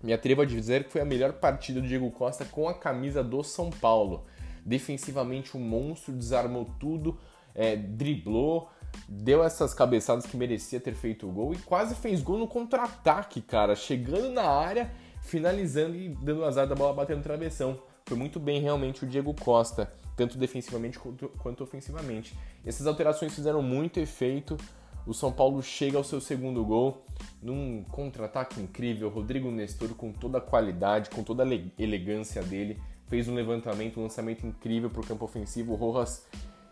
me 0.01 0.13
atrevo 0.13 0.43
a 0.43 0.45
dizer 0.45 0.85
que 0.85 0.91
foi 0.91 1.01
a 1.01 1.05
melhor 1.05 1.33
partida 1.33 1.81
do 1.81 1.87
Diego 1.87 2.09
Costa 2.11 2.45
com 2.45 2.69
a 2.69 2.73
camisa 2.73 3.21
do 3.21 3.43
São 3.43 3.69
Paulo. 3.69 4.25
Defensivamente, 4.65 5.57
um 5.57 5.59
monstro, 5.59 6.13
desarmou 6.13 6.65
tudo, 6.79 7.17
é, 7.53 7.75
driblou, 7.75 8.69
deu 9.09 9.43
essas 9.43 9.73
cabeçadas 9.73 10.25
que 10.25 10.37
merecia 10.37 10.79
ter 10.79 10.93
feito 10.93 11.27
o 11.27 11.31
gol 11.31 11.53
e 11.53 11.57
quase 11.57 11.93
fez 11.95 12.21
gol 12.21 12.37
no 12.37 12.47
contra-ataque, 12.47 13.41
cara, 13.41 13.75
chegando 13.75 14.29
na 14.29 14.43
área, 14.43 14.89
finalizando 15.21 15.95
e 15.95 16.07
dando 16.07 16.45
azar 16.45 16.65
da 16.65 16.75
bola 16.75 16.93
batendo 16.93 17.21
travessão. 17.21 17.90
Foi 18.05 18.17
muito 18.17 18.39
bem 18.39 18.61
realmente 18.61 19.03
o 19.03 19.07
Diego 19.07 19.33
Costa, 19.33 19.91
tanto 20.15 20.37
defensivamente 20.37 20.99
quanto, 20.99 21.29
quanto 21.39 21.63
ofensivamente. 21.63 22.37
Essas 22.65 22.87
alterações 22.87 23.33
fizeram 23.33 23.61
muito 23.61 23.99
efeito. 23.99 24.57
O 25.05 25.13
São 25.13 25.31
Paulo 25.31 25.63
chega 25.63 25.97
ao 25.97 26.03
seu 26.03 26.21
segundo 26.21 26.63
gol 26.63 27.05
num 27.41 27.83
contra-ataque 27.83 28.61
incrível. 28.61 29.09
Rodrigo 29.09 29.49
Nestor, 29.49 29.89
com 29.95 30.11
toda 30.11 30.37
a 30.37 30.41
qualidade, 30.41 31.09
com 31.09 31.23
toda 31.23 31.43
a 31.43 31.47
elegância 31.79 32.41
dele, 32.43 32.79
fez 33.07 33.27
um 33.27 33.33
levantamento, 33.33 33.99
um 33.99 34.03
lançamento 34.03 34.45
incrível 34.45 34.89
para 34.89 35.01
o 35.01 35.05
campo 35.05 35.25
ofensivo. 35.25 35.73
O 35.73 35.75
Rojas 35.75 36.27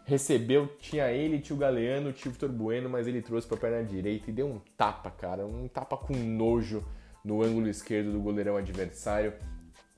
recebeu, 0.05 0.67
tinha 0.79 1.11
ele, 1.11 1.39
tinha 1.39 1.55
o 1.55 1.59
Galeano, 1.59 2.11
tinha 2.11 2.29
o 2.29 2.33
Vitor 2.33 2.49
Bueno, 2.49 2.89
mas 2.89 3.07
ele 3.07 3.21
trouxe 3.21 3.47
para 3.47 3.57
a 3.57 3.59
perna 3.59 3.83
direita 3.83 4.29
e 4.29 4.33
deu 4.33 4.47
um 4.47 4.59
tapa, 4.75 5.11
cara, 5.11 5.45
um 5.45 5.67
tapa 5.67 5.95
com 5.97 6.13
nojo 6.13 6.83
no 7.23 7.43
ângulo 7.43 7.67
esquerdo 7.67 8.11
do 8.11 8.19
goleirão 8.19 8.57
adversário. 8.57 9.33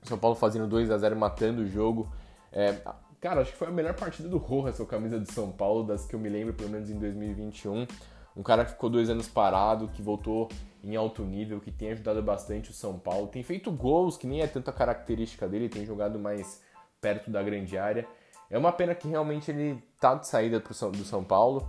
São 0.04 0.18
Paulo 0.18 0.36
fazendo 0.36 0.68
2 0.68 0.92
a 0.92 0.98
0 0.98 1.16
matando 1.16 1.62
o 1.62 1.68
jogo. 1.68 2.12
É, 2.52 2.76
cara, 3.20 3.42
acho 3.42 3.52
que 3.52 3.58
foi 3.58 3.68
a 3.68 3.72
melhor 3.72 3.94
partida 3.94 4.28
do 4.28 4.38
Rojas, 4.38 4.80
a 4.80 4.86
camisa 4.86 5.20
de 5.20 5.32
São 5.32 5.52
Paulo, 5.52 5.84
das 5.84 6.06
que 6.06 6.16
eu 6.16 6.20
me 6.20 6.30
lembro, 6.30 6.54
pelo 6.54 6.70
menos 6.70 6.90
em 6.90 6.98
2021. 6.98 7.88
Um 8.36 8.44
cara 8.44 8.64
que 8.64 8.72
ficou 8.72 8.90
dois 8.90 9.10
anos 9.10 9.28
parado, 9.28 9.90
que 9.90 10.02
voltou 10.02 10.50
em 10.84 10.96
alto 10.96 11.24
nível, 11.24 11.60
que 11.60 11.72
tem 11.72 11.92
ajudado 11.92 12.22
bastante 12.24 12.72
o 12.72 12.74
São 12.74 12.98
Paulo. 12.98 13.28
Tem 13.28 13.44
feito 13.44 13.72
gols, 13.72 14.18
que 14.18 14.26
nem 14.26 14.42
é 14.42 14.48
tanta 14.48 14.72
característica 14.72 15.48
dele, 15.48 15.70
tem 15.70 15.86
jogado 15.86 16.18
mais 16.18 16.62
perto 17.00 17.30
da 17.30 17.44
grande 17.44 17.78
área. 17.78 18.08
É 18.50 18.58
uma 18.58 18.72
pena 18.72 18.96
que 18.96 19.08
realmente 19.08 19.52
ele 19.52 19.82
tá 20.00 20.16
de 20.16 20.28
saída 20.28 20.60
do 20.60 21.06
São 21.06 21.24
Paulo. 21.24 21.68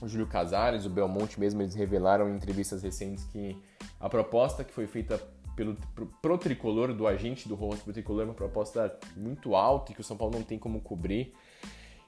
O 0.00 0.08
Júlio 0.08 0.26
Casares, 0.26 0.84
o 0.84 0.90
Belmonte 0.90 1.38
mesmo, 1.38 1.62
eles 1.62 1.74
revelaram 1.74 2.28
em 2.28 2.34
entrevistas 2.34 2.82
recentes 2.82 3.24
que 3.24 3.56
a 4.00 4.08
proposta 4.08 4.64
que 4.64 4.72
foi 4.72 4.86
feita 4.86 5.20
pelo, 5.56 5.74
pro, 5.94 6.06
pro 6.20 6.38
tricolor, 6.38 6.92
do 6.92 7.06
agente 7.06 7.48
do 7.48 7.54
Rojas 7.54 7.82
pro 7.82 7.92
tricolor, 7.92 8.24
uma 8.24 8.34
proposta 8.34 8.96
muito 9.16 9.56
alta 9.56 9.90
e 9.90 9.94
que 9.94 10.00
o 10.00 10.04
São 10.04 10.16
Paulo 10.16 10.34
não 10.36 10.44
tem 10.44 10.58
como 10.58 10.80
cobrir. 10.80 11.34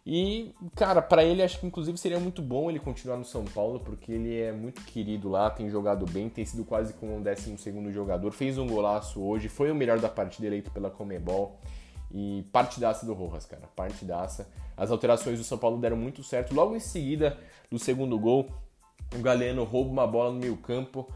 E, 0.07 0.55
cara, 0.75 1.03
para 1.03 1.25
ele 1.25 1.43
acho 1.43 1.61
que 1.61 1.67
inclusive 1.67 1.99
seria 1.99 2.19
muito 2.19 2.41
bom 2.41 2.71
ele 2.71 2.79
continuar 2.79 3.17
no 3.17 3.25
São 3.25 3.45
Paulo, 3.45 3.81
porque 3.81 4.13
ele 4.13 4.41
é 4.41 4.53
muito 4.53 4.83
querido 4.83 5.29
lá, 5.29 5.51
tem 5.51 5.69
jogado 5.69 6.07
bem, 6.07 6.29
tem 6.29 6.45
sido 6.45 6.65
quase 6.65 6.95
como 6.95 7.17
um 7.17 7.23
12 7.23 7.93
jogador, 7.93 8.31
fez 8.33 8.57
um 8.57 8.67
golaço 8.67 9.21
hoje, 9.21 9.49
foi 9.49 9.71
o 9.71 9.75
melhor 9.75 9.99
da 9.99 10.09
partida 10.09 10.47
eleito 10.47 10.71
pela 10.71 10.91
Comebol. 10.91 11.59
E 12.11 12.43
partidaça 12.53 13.05
do 13.05 13.13
Rojas, 13.13 13.45
cara, 13.45 13.67
partidaça. 13.77 14.49
As 14.75 14.91
alterações 14.91 15.39
do 15.39 15.45
São 15.45 15.59
Paulo 15.59 15.77
deram 15.77 15.97
muito 15.97 16.23
certo. 16.23 16.55
Logo 16.55 16.75
em 16.75 16.81
seguida 16.81 17.37
do 17.71 17.79
segundo 17.79 18.19
gol, 18.19 18.49
o 19.15 19.19
Galeno 19.21 19.63
rouba 19.65 19.91
uma 19.91 20.07
bola 20.07 20.33
no 20.33 20.39
meio 20.39 20.57
campo, 20.57 21.07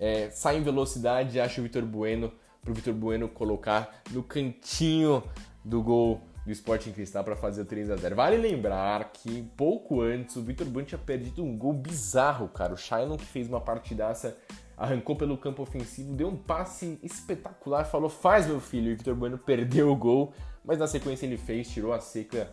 é, 0.00 0.30
sai 0.30 0.56
em 0.56 0.62
velocidade 0.62 1.36
e 1.36 1.40
acha 1.40 1.60
o 1.60 1.64
Vitor 1.64 1.84
Bueno 1.84 2.32
pro 2.62 2.74
Vitor 2.74 2.94
Bueno 2.94 3.28
colocar 3.28 4.02
no 4.10 4.22
cantinho 4.22 5.22
do 5.64 5.82
gol 5.82 6.20
do 6.44 6.52
Sporting 6.52 6.92
Cristal 6.92 7.22
para 7.22 7.36
fazer 7.36 7.62
o 7.62 7.64
3 7.66 7.90
a 7.90 7.96
0 7.96 8.16
Vale 8.16 8.36
lembrar 8.38 9.12
que 9.12 9.42
pouco 9.56 10.00
antes 10.00 10.36
o 10.36 10.42
Vitor 10.42 10.66
Bueno 10.66 10.88
tinha 10.88 10.98
perdido 10.98 11.44
um 11.44 11.56
gol 11.56 11.74
bizarro, 11.74 12.48
cara. 12.48 12.72
O 12.72 12.76
Shailon 12.76 13.16
que 13.16 13.26
fez 13.26 13.46
uma 13.46 13.60
partidaça 13.60 14.36
arrancou 14.76 15.14
pelo 15.14 15.36
campo 15.36 15.62
ofensivo, 15.62 16.14
deu 16.14 16.28
um 16.28 16.36
passe 16.36 16.98
espetacular, 17.02 17.84
falou: 17.84 18.08
faz 18.08 18.46
meu 18.46 18.60
filho. 18.60 18.90
E 18.90 18.94
o 18.94 18.96
Vitor 18.96 19.14
Bueno 19.14 19.36
perdeu 19.36 19.90
o 19.90 19.96
gol, 19.96 20.32
mas 20.64 20.78
na 20.78 20.86
sequência 20.86 21.26
ele 21.26 21.36
fez, 21.36 21.68
tirou 21.68 21.92
a 21.92 22.00
seca 22.00 22.50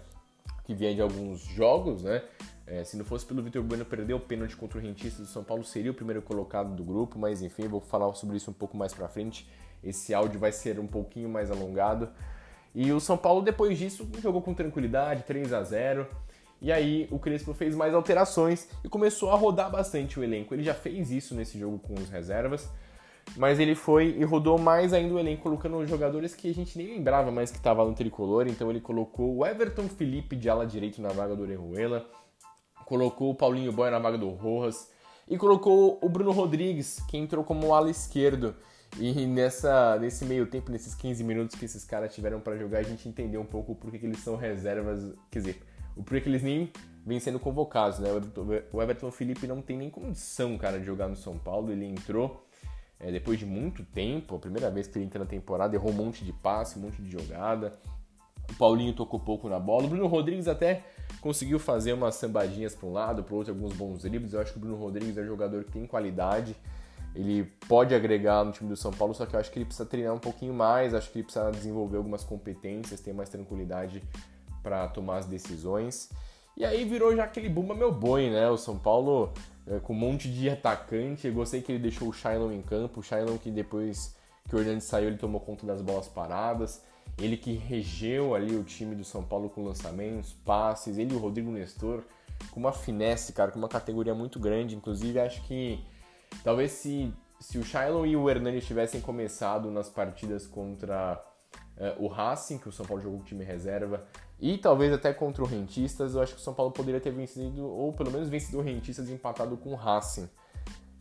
que 0.66 0.76
vinha 0.76 0.94
de 0.94 1.02
alguns 1.02 1.40
jogos, 1.40 2.04
né? 2.04 2.24
É, 2.68 2.84
se 2.84 2.98
não 2.98 3.06
fosse 3.06 3.26
pelo 3.26 3.42
Vitor 3.42 3.64
Bueno 3.64 3.86
perder 3.86 4.14
o 4.14 4.20
pênalti 4.20 4.56
contra 4.56 4.78
o 4.78 4.82
Rentista 4.82 5.22
do 5.22 5.28
São 5.28 5.42
Paulo, 5.42 5.64
seria 5.64 5.90
o 5.90 5.94
primeiro 5.94 6.22
colocado 6.22 6.76
do 6.76 6.84
grupo, 6.84 7.18
mas 7.18 7.42
enfim, 7.42 7.66
vou 7.68 7.80
falar 7.80 8.14
sobre 8.14 8.36
isso 8.36 8.52
um 8.52 8.54
pouco 8.54 8.76
mais 8.76 8.94
pra 8.94 9.08
frente. 9.08 9.50
Esse 9.82 10.14
áudio 10.14 10.38
vai 10.38 10.52
ser 10.52 10.78
um 10.78 10.86
pouquinho 10.86 11.30
mais 11.30 11.50
alongado. 11.50 12.10
E 12.76 12.92
o 12.92 13.00
São 13.00 13.18
Paulo, 13.18 13.42
depois 13.42 13.78
disso, 13.78 14.08
jogou 14.22 14.42
com 14.42 14.54
tranquilidade, 14.54 15.24
3 15.24 15.54
a 15.54 15.64
0 15.64 16.08
e 16.62 16.72
aí 16.72 17.08
o 17.12 17.20
Crespo 17.20 17.54
fez 17.54 17.76
mais 17.76 17.94
alterações 17.94 18.68
e 18.84 18.90
começou 18.90 19.32
a 19.32 19.36
rodar 19.36 19.72
bastante 19.72 20.20
o 20.20 20.24
elenco. 20.24 20.54
Ele 20.54 20.64
já 20.64 20.74
fez 20.74 21.12
isso 21.12 21.36
nesse 21.36 21.58
jogo 21.58 21.80
com 21.80 21.94
os 21.94 22.10
reservas, 22.10 22.70
mas 23.36 23.60
ele 23.60 23.76
foi 23.76 24.16
e 24.18 24.24
rodou 24.24 24.58
mais 24.58 24.92
ainda 24.92 25.14
o 25.14 25.20
elenco, 25.20 25.44
colocando 25.44 25.86
jogadores 25.86 26.34
que 26.36 26.50
a 26.50 26.54
gente 26.54 26.78
nem 26.78 26.88
lembrava 26.88 27.32
mais 27.32 27.52
que 27.52 27.58
estava 27.58 27.86
no 27.86 27.94
tricolor. 27.94 28.48
Então 28.48 28.70
ele 28.70 28.82
colocou 28.82 29.38
o 29.38 29.46
Everton 29.46 29.88
Felipe 29.88 30.36
de 30.36 30.50
ala 30.50 30.66
direito 30.66 31.02
na 31.02 31.10
vaga 31.10 31.36
do 31.36 31.44
Orejuela, 31.44 32.10
colocou 32.88 33.32
o 33.32 33.36
Paulinho 33.36 33.74
Boy 33.74 33.92
na 33.92 34.00
vaga 34.00 34.18
do 34.18 34.30
Rojas 34.30 34.90
e 35.28 35.38
colocou 35.38 36.00
o 36.02 36.08
Bruno 36.08 36.32
Rodrigues, 36.32 37.02
que 37.10 37.18
entrou 37.18 37.44
como 37.44 37.76
ala 37.76 37.92
esquerdo. 37.92 38.56
E 38.98 39.26
nessa, 39.26 40.00
nesse 40.00 40.24
meio 40.24 40.48
tempo, 40.48 40.72
nesses 40.72 40.96
15 40.96 41.22
minutos 41.22 41.60
que 41.60 41.66
esses 41.66 41.84
caras 41.84 42.16
tiveram 42.16 42.40
para 42.40 42.56
jogar, 42.56 42.80
a 42.80 42.84
gente 42.84 43.10
entendeu 43.10 43.42
um 43.42 43.46
pouco 43.46 43.76
por 43.76 43.92
que 43.92 44.06
eles 44.06 44.20
são 44.20 44.38
reservas, 44.38 45.14
quer 45.30 45.40
dizer, 45.40 45.62
o 45.98 46.02
porquê 46.02 46.22
que 46.22 46.30
eles 46.30 46.42
nem 46.42 46.72
vêm 47.06 47.20
sendo 47.20 47.40
convocados, 47.40 48.00
né? 48.00 48.08
O 48.72 48.82
Everton 48.82 49.12
Felipe 49.12 49.46
não 49.46 49.62
tem 49.62 49.78
nem 49.78 49.90
condição, 49.90 50.58
cara, 50.58 50.80
de 50.80 50.86
jogar 50.86 51.10
no 51.10 51.16
São 51.18 51.38
Paulo. 51.38 51.74
Ele 51.74 51.86
entrou 51.86 52.48
é, 52.98 53.12
depois 53.12 53.38
de 53.38 53.46
muito 53.46 53.84
tempo, 53.84 54.34
a 54.38 54.40
primeira 54.40 54.72
vez 54.72 54.88
que 54.88 54.98
ele 54.98 55.06
entra 55.06 55.20
na 55.20 55.26
temporada, 55.26 55.76
errou 55.76 55.92
um 55.92 55.96
monte 55.96 56.24
de 56.24 56.32
passe, 56.32 56.80
um 56.80 56.84
monte 56.84 57.02
de 57.02 57.12
jogada. 57.12 57.78
O 58.50 58.56
Paulinho 58.56 58.94
tocou 58.94 59.20
pouco 59.20 59.50
na 59.50 59.60
bola. 59.60 59.86
O 59.86 59.88
Bruno 59.88 60.08
Rodrigues 60.08 60.48
até 60.48 60.84
conseguiu 61.22 61.60
fazer 61.60 61.94
umas 61.94 62.16
sambadinhas 62.16 62.76
para 62.76 62.88
um 62.88 62.94
lado, 62.94 63.24
para 63.24 63.34
o 63.34 63.38
outro, 63.38 63.54
alguns 63.54 63.74
bons 63.74 64.04
dribles. 64.04 64.34
Eu 64.34 64.42
acho 64.42 64.52
que 64.52 64.58
o 64.58 64.62
Bruno 64.62 64.76
Rodrigues 64.78 65.18
é 65.18 65.22
um 65.22 65.28
jogador 65.28 65.64
que 65.64 65.72
tem 65.72 65.86
qualidade. 65.86 66.56
Ele 67.16 67.44
pode 67.68 67.96
agregar 67.96 68.44
no 68.44 68.52
time 68.52 68.70
do 68.70 68.76
São 68.76 68.92
Paulo, 68.92 69.14
só 69.14 69.26
que 69.26 69.36
eu 69.36 69.40
acho 69.40 69.52
que 69.52 69.58
ele 69.58 69.66
precisa 69.66 69.88
treinar 69.88 70.14
um 70.14 70.20
pouquinho 70.20 70.54
mais, 70.54 70.94
acho 70.94 71.10
que 71.10 71.18
ele 71.18 71.24
precisa 71.24 71.50
desenvolver 71.50 71.98
algumas 71.98 72.24
competências, 72.24 73.02
ter 73.02 73.12
mais 73.12 73.28
tranquilidade 73.28 74.04
para 74.62 74.88
tomar 74.88 75.18
as 75.18 75.26
decisões. 75.26 76.12
E 76.56 76.66
aí 76.66 76.86
virou 76.86 77.16
já 77.16 77.24
aquele 77.24 77.50
bumba 77.50 77.74
meu 77.74 77.92
boi, 77.92 78.30
né? 78.30 78.50
O 78.50 78.58
São 78.58 78.78
Paulo 78.78 79.32
é, 79.68 79.80
com 79.80 79.94
um 79.94 79.96
monte 79.96 80.30
de 80.30 80.50
atacante. 80.50 81.28
Eu 81.28 81.34
gostei 81.34 81.62
que 81.62 81.72
ele 81.72 81.80
deixou 81.80 82.08
o 82.08 82.14
Shailon 82.14 82.52
em 82.52 82.62
campo. 82.62 83.00
O 83.00 83.04
Shailon 83.04 83.38
que 83.38 83.52
depois 83.52 84.16
que 84.48 84.56
o 84.56 84.60
Hernandes 84.60 84.86
saiu, 84.86 85.08
ele 85.08 85.18
tomou 85.18 85.42
conta 85.42 85.66
das 85.66 85.82
bolas 85.82 86.08
paradas. 86.08 86.82
Ele 87.18 87.36
que 87.36 87.54
regeu 87.54 88.36
ali 88.36 88.56
o 88.56 88.64
time 88.64 88.96
do 88.96 89.04
São 89.04 89.24
Paulo 89.24 89.50
com 89.50 89.64
lançamentos, 89.64 90.34
passes. 90.46 90.98
Ele 90.98 91.14
e 91.14 91.16
o 91.16 91.20
Rodrigo 91.20 91.50
Nestor 91.52 92.04
com 92.52 92.60
uma 92.60 92.72
finesse, 92.72 93.34
cara, 93.34 93.52
com 93.52 93.58
uma 93.58 93.68
categoria 93.68 94.14
muito 94.14 94.40
grande. 94.40 94.76
Inclusive, 94.76 95.20
acho 95.20 95.42
que 95.44 95.84
talvez 96.44 96.72
se, 96.72 97.12
se 97.40 97.58
o 97.58 97.64
Shailon 97.64 98.06
e 98.06 98.16
o 98.16 98.30
Hernandes 98.30 98.66
tivessem 98.66 99.02
começado 99.02 99.72
nas 99.72 99.90
partidas 99.90 100.46
contra 100.46 101.24
uh, 101.78 102.04
o 102.04 102.08
Racing, 102.08 102.60
que 102.60 102.70
o 102.70 102.72
São 102.72 102.86
Paulo 102.86 103.02
jogou 103.02 103.20
com 103.20 103.26
time 103.26 103.44
reserva, 103.44 104.06
e 104.40 104.58
talvez 104.58 104.94
até 104.94 105.12
contra 105.12 105.44
o 105.44 105.48
Rentistas, 105.48 106.14
eu 106.14 106.22
acho 106.22 106.36
que 106.36 106.40
o 106.40 106.44
São 106.44 106.54
Paulo 106.54 106.72
poderia 106.72 107.02
ter 107.02 107.12
vencido, 107.12 107.68
ou 107.68 107.92
pelo 107.94 108.12
menos 108.12 108.30
vencido 108.30 108.60
o 108.60 108.62
Rentistas 108.62 109.10
e 109.10 109.14
empatado 109.14 109.58
com 109.58 109.72
o 109.72 109.76
Racing. 109.76 110.30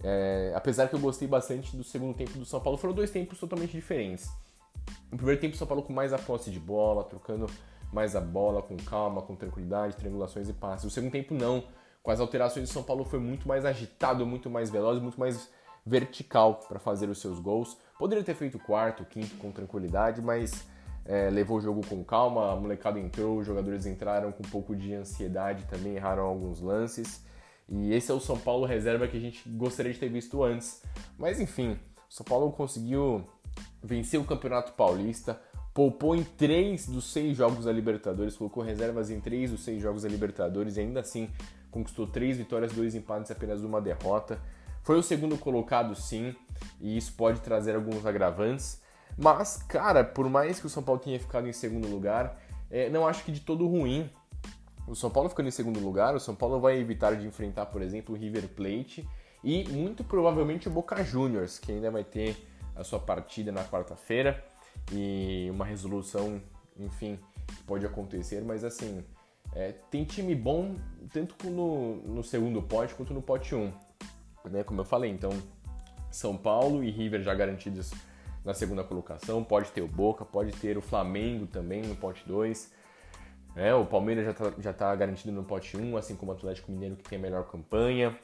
É, 0.03 0.53
apesar 0.55 0.89
que 0.89 0.95
eu 0.95 1.01
gostei 1.01 1.29
bastante 1.29 1.77
do 1.77 1.85
segundo 1.85 2.15
tempo 2.17 2.39
do 2.39 2.45
São 2.45 2.61
Paulo, 2.61 2.79
foram 2.79 2.95
dois 2.95 3.11
tempos 3.11 3.39
totalmente 3.39 3.73
diferentes. 3.73 4.31
No 5.11 5.17
primeiro 5.17 5.41
tempo, 5.41 5.55
o 5.55 5.59
São 5.59 5.67
Paulo 5.67 5.83
com 5.83 5.93
mais 5.93 6.13
a 6.13 6.19
posse 6.19 6.51
de 6.51 6.61
bola, 6.61 7.05
trocando 7.05 7.47
mais 7.93 8.17
a 8.17 8.21
bola 8.21 8.63
com 8.63 8.77
calma, 8.77 9.23
com 9.23 9.35
tranquilidade, 9.35 9.97
triangulações 9.97 10.49
e 10.49 10.53
passes. 10.53 10.85
O 10.87 10.91
segundo 10.91 11.13
tempo, 11.13 11.35
não. 11.35 11.65
Com 12.03 12.11
as 12.11 12.21
alterações, 12.21 12.71
o 12.71 12.73
São 12.73 12.83
Paulo 12.83 13.05
foi 13.05 13.19
muito 13.19 13.49
mais 13.49 13.65
agitado, 13.65 14.25
muito 14.27 14.49
mais 14.49 14.71
veloz, 14.71 15.01
muito 15.01 15.19
mais 15.19 15.51
vertical 15.85 16.61
para 16.69 16.79
fazer 16.79 17.09
os 17.09 17.21
seus 17.21 17.39
gols. 17.39 17.77
Poderia 17.99 18.23
ter 18.23 18.35
feito 18.35 18.57
o 18.57 18.61
quarto, 18.61 19.03
o 19.03 19.07
quinto 19.07 19.37
com 19.37 19.51
tranquilidade, 19.51 20.21
mas 20.21 20.67
é, 21.05 21.31
levou 21.31 21.59
o 21.59 21.61
jogo 21.61 21.87
com 21.87 22.05
calma, 22.05 22.53
a 22.53 22.57
molecada 22.57 22.99
entrou, 22.99 23.39
os 23.39 23.47
jogadores 23.47 23.87
entraram 23.87 24.33
com 24.33 24.45
um 24.45 24.51
pouco 24.51 24.75
de 24.75 24.93
ansiedade 24.93 25.65
também, 25.65 25.95
erraram 25.95 26.25
alguns 26.25 26.61
lances. 26.61 27.25
E 27.69 27.93
esse 27.93 28.11
é 28.11 28.15
o 28.15 28.21
São 28.21 28.39
Paulo 28.39 28.67
reserva 28.67 29.09
que 29.09 29.17
a 29.17 29.21
gente 29.21 29.49
gostaria 29.49 29.93
de 29.93 29.99
ter 29.99 30.09
visto 30.09 30.43
antes. 30.43 30.83
Mas 31.19 31.41
enfim, 31.41 31.79
o 32.09 32.13
São 32.15 32.25
Paulo 32.25 32.53
conseguiu 32.53 33.27
vencer 33.83 34.21
o 34.21 34.25
Campeonato 34.25 34.73
Paulista, 34.73 35.41
poupou 35.73 36.17
em 36.17 36.25
três 36.25 36.87
dos 36.87 37.13
seis 37.13 37.37
jogos 37.37 37.67
da 37.67 37.73
Libertadores, 37.73 38.37
colocou 38.37 38.63
reservas 38.63 39.11
em 39.11 39.21
três 39.21 39.51
dos 39.51 39.63
seis 39.63 39.83
jogos 39.83 40.03
da 40.03 40.09
Libertadores 40.09 40.77
e 40.77 40.81
ainda 40.81 41.01
assim 41.01 41.29
conquistou 41.71 42.07
três 42.07 42.39
vitórias, 42.39 42.73
dois 42.73 42.95
empates 42.95 43.29
e 43.31 43.33
apenas 43.33 43.63
uma 43.63 43.81
derrota. 43.81 44.41
Foi 44.83 44.99
o 44.99 45.03
segundo 45.03 45.37
colocado, 45.37 45.95
sim, 45.95 46.35
e 46.81 46.97
isso 46.97 47.13
pode 47.13 47.41
trazer 47.41 47.75
alguns 47.75 48.07
agravantes. 48.07 48.81
Mas, 49.19 49.57
cara, 49.57 50.05
por 50.05 50.29
mais 50.31 50.61
que 50.61 50.67
o 50.67 50.71
São 50.71 50.83
Paulo 50.83 51.01
tenha 51.01 51.19
ficado 51.19 51.49
em 51.49 51.53
segundo 51.53 51.89
lugar, 51.89 52.41
é, 52.71 52.89
não 52.89 53.07
acho 53.07 53.25
que 53.25 53.33
de 53.33 53.41
todo 53.41 53.67
ruim. 53.67 54.09
O 54.87 54.95
São 54.95 55.11
Paulo 55.11 55.29
ficando 55.29 55.49
em 55.49 55.53
segundo 55.53 55.81
lugar, 55.81 56.15
o 56.15 56.21
São 56.21 56.35
Paulo 56.35 56.61
vai 56.61 56.79
evitar 56.79 57.17
de 57.17 57.27
enfrentar, 57.27 57.67
por 57.67 57.83
exemplo, 57.83 58.15
o 58.15 58.19
River 58.19 58.49
Plate 58.49 59.07
e 59.43 59.69
muito 59.69 60.05
provavelmente 60.05 60.69
o 60.69 60.71
Boca 60.71 61.03
Juniors, 61.03 61.59
que 61.59 61.73
ainda 61.73 61.91
vai 61.91 62.05
ter 62.05 62.37
a 62.77 62.85
sua 62.85 62.99
partida 62.99 63.51
na 63.51 63.65
quarta-feira 63.65 64.45
e 64.93 65.49
uma 65.51 65.65
resolução, 65.65 66.41
enfim, 66.79 67.19
pode 67.67 67.85
acontecer, 67.87 68.43
mas 68.43 68.63
assim, 68.65 69.05
é, 69.55 69.73
tem 69.91 70.05
time 70.05 70.35
bom 70.35 70.77
tanto 71.13 71.49
no, 71.51 71.97
no 72.03 72.23
segundo 72.23 72.63
pote 72.63 72.95
quanto 72.95 73.15
no 73.15 73.23
pote 73.23 73.55
1, 73.55 73.73
né? 74.51 74.63
Como 74.63 74.81
eu 74.81 74.85
falei, 74.85 75.11
então 75.11 75.31
São 76.11 76.37
Paulo 76.37 76.85
e 76.85 76.91
River 76.91 77.23
já 77.23 77.35
garantidos 77.35 77.93
na 78.45 78.55
segunda 78.55 78.85
colocação, 78.85 79.43
pode 79.43 79.73
ter 79.73 79.83
o 79.83 79.89
Boca, 79.89 80.25
pode 80.25 80.53
ter 80.53 80.79
o 80.79 80.83
Flamengo 80.83 81.47
também 81.47 81.83
no 81.83 81.97
pote 81.97 82.23
2. 82.27 82.73
É, 83.57 83.75
o 83.75 83.87
Palmeiras 83.87 84.25
já 84.25 84.31
está 84.31 84.53
já 84.59 84.73
tá 84.73 84.95
garantido 84.95 85.33
no 85.33 85.43
pote 85.43 85.77
1, 85.77 85.97
assim 85.97 86.15
como 86.15 86.31
o 86.31 86.35
Atlético 86.35 86.71
Mineiro 86.71 86.95
que 86.95 87.09
tem 87.09 87.19
a 87.19 87.23
melhor 87.23 87.45
campanha. 87.49 88.17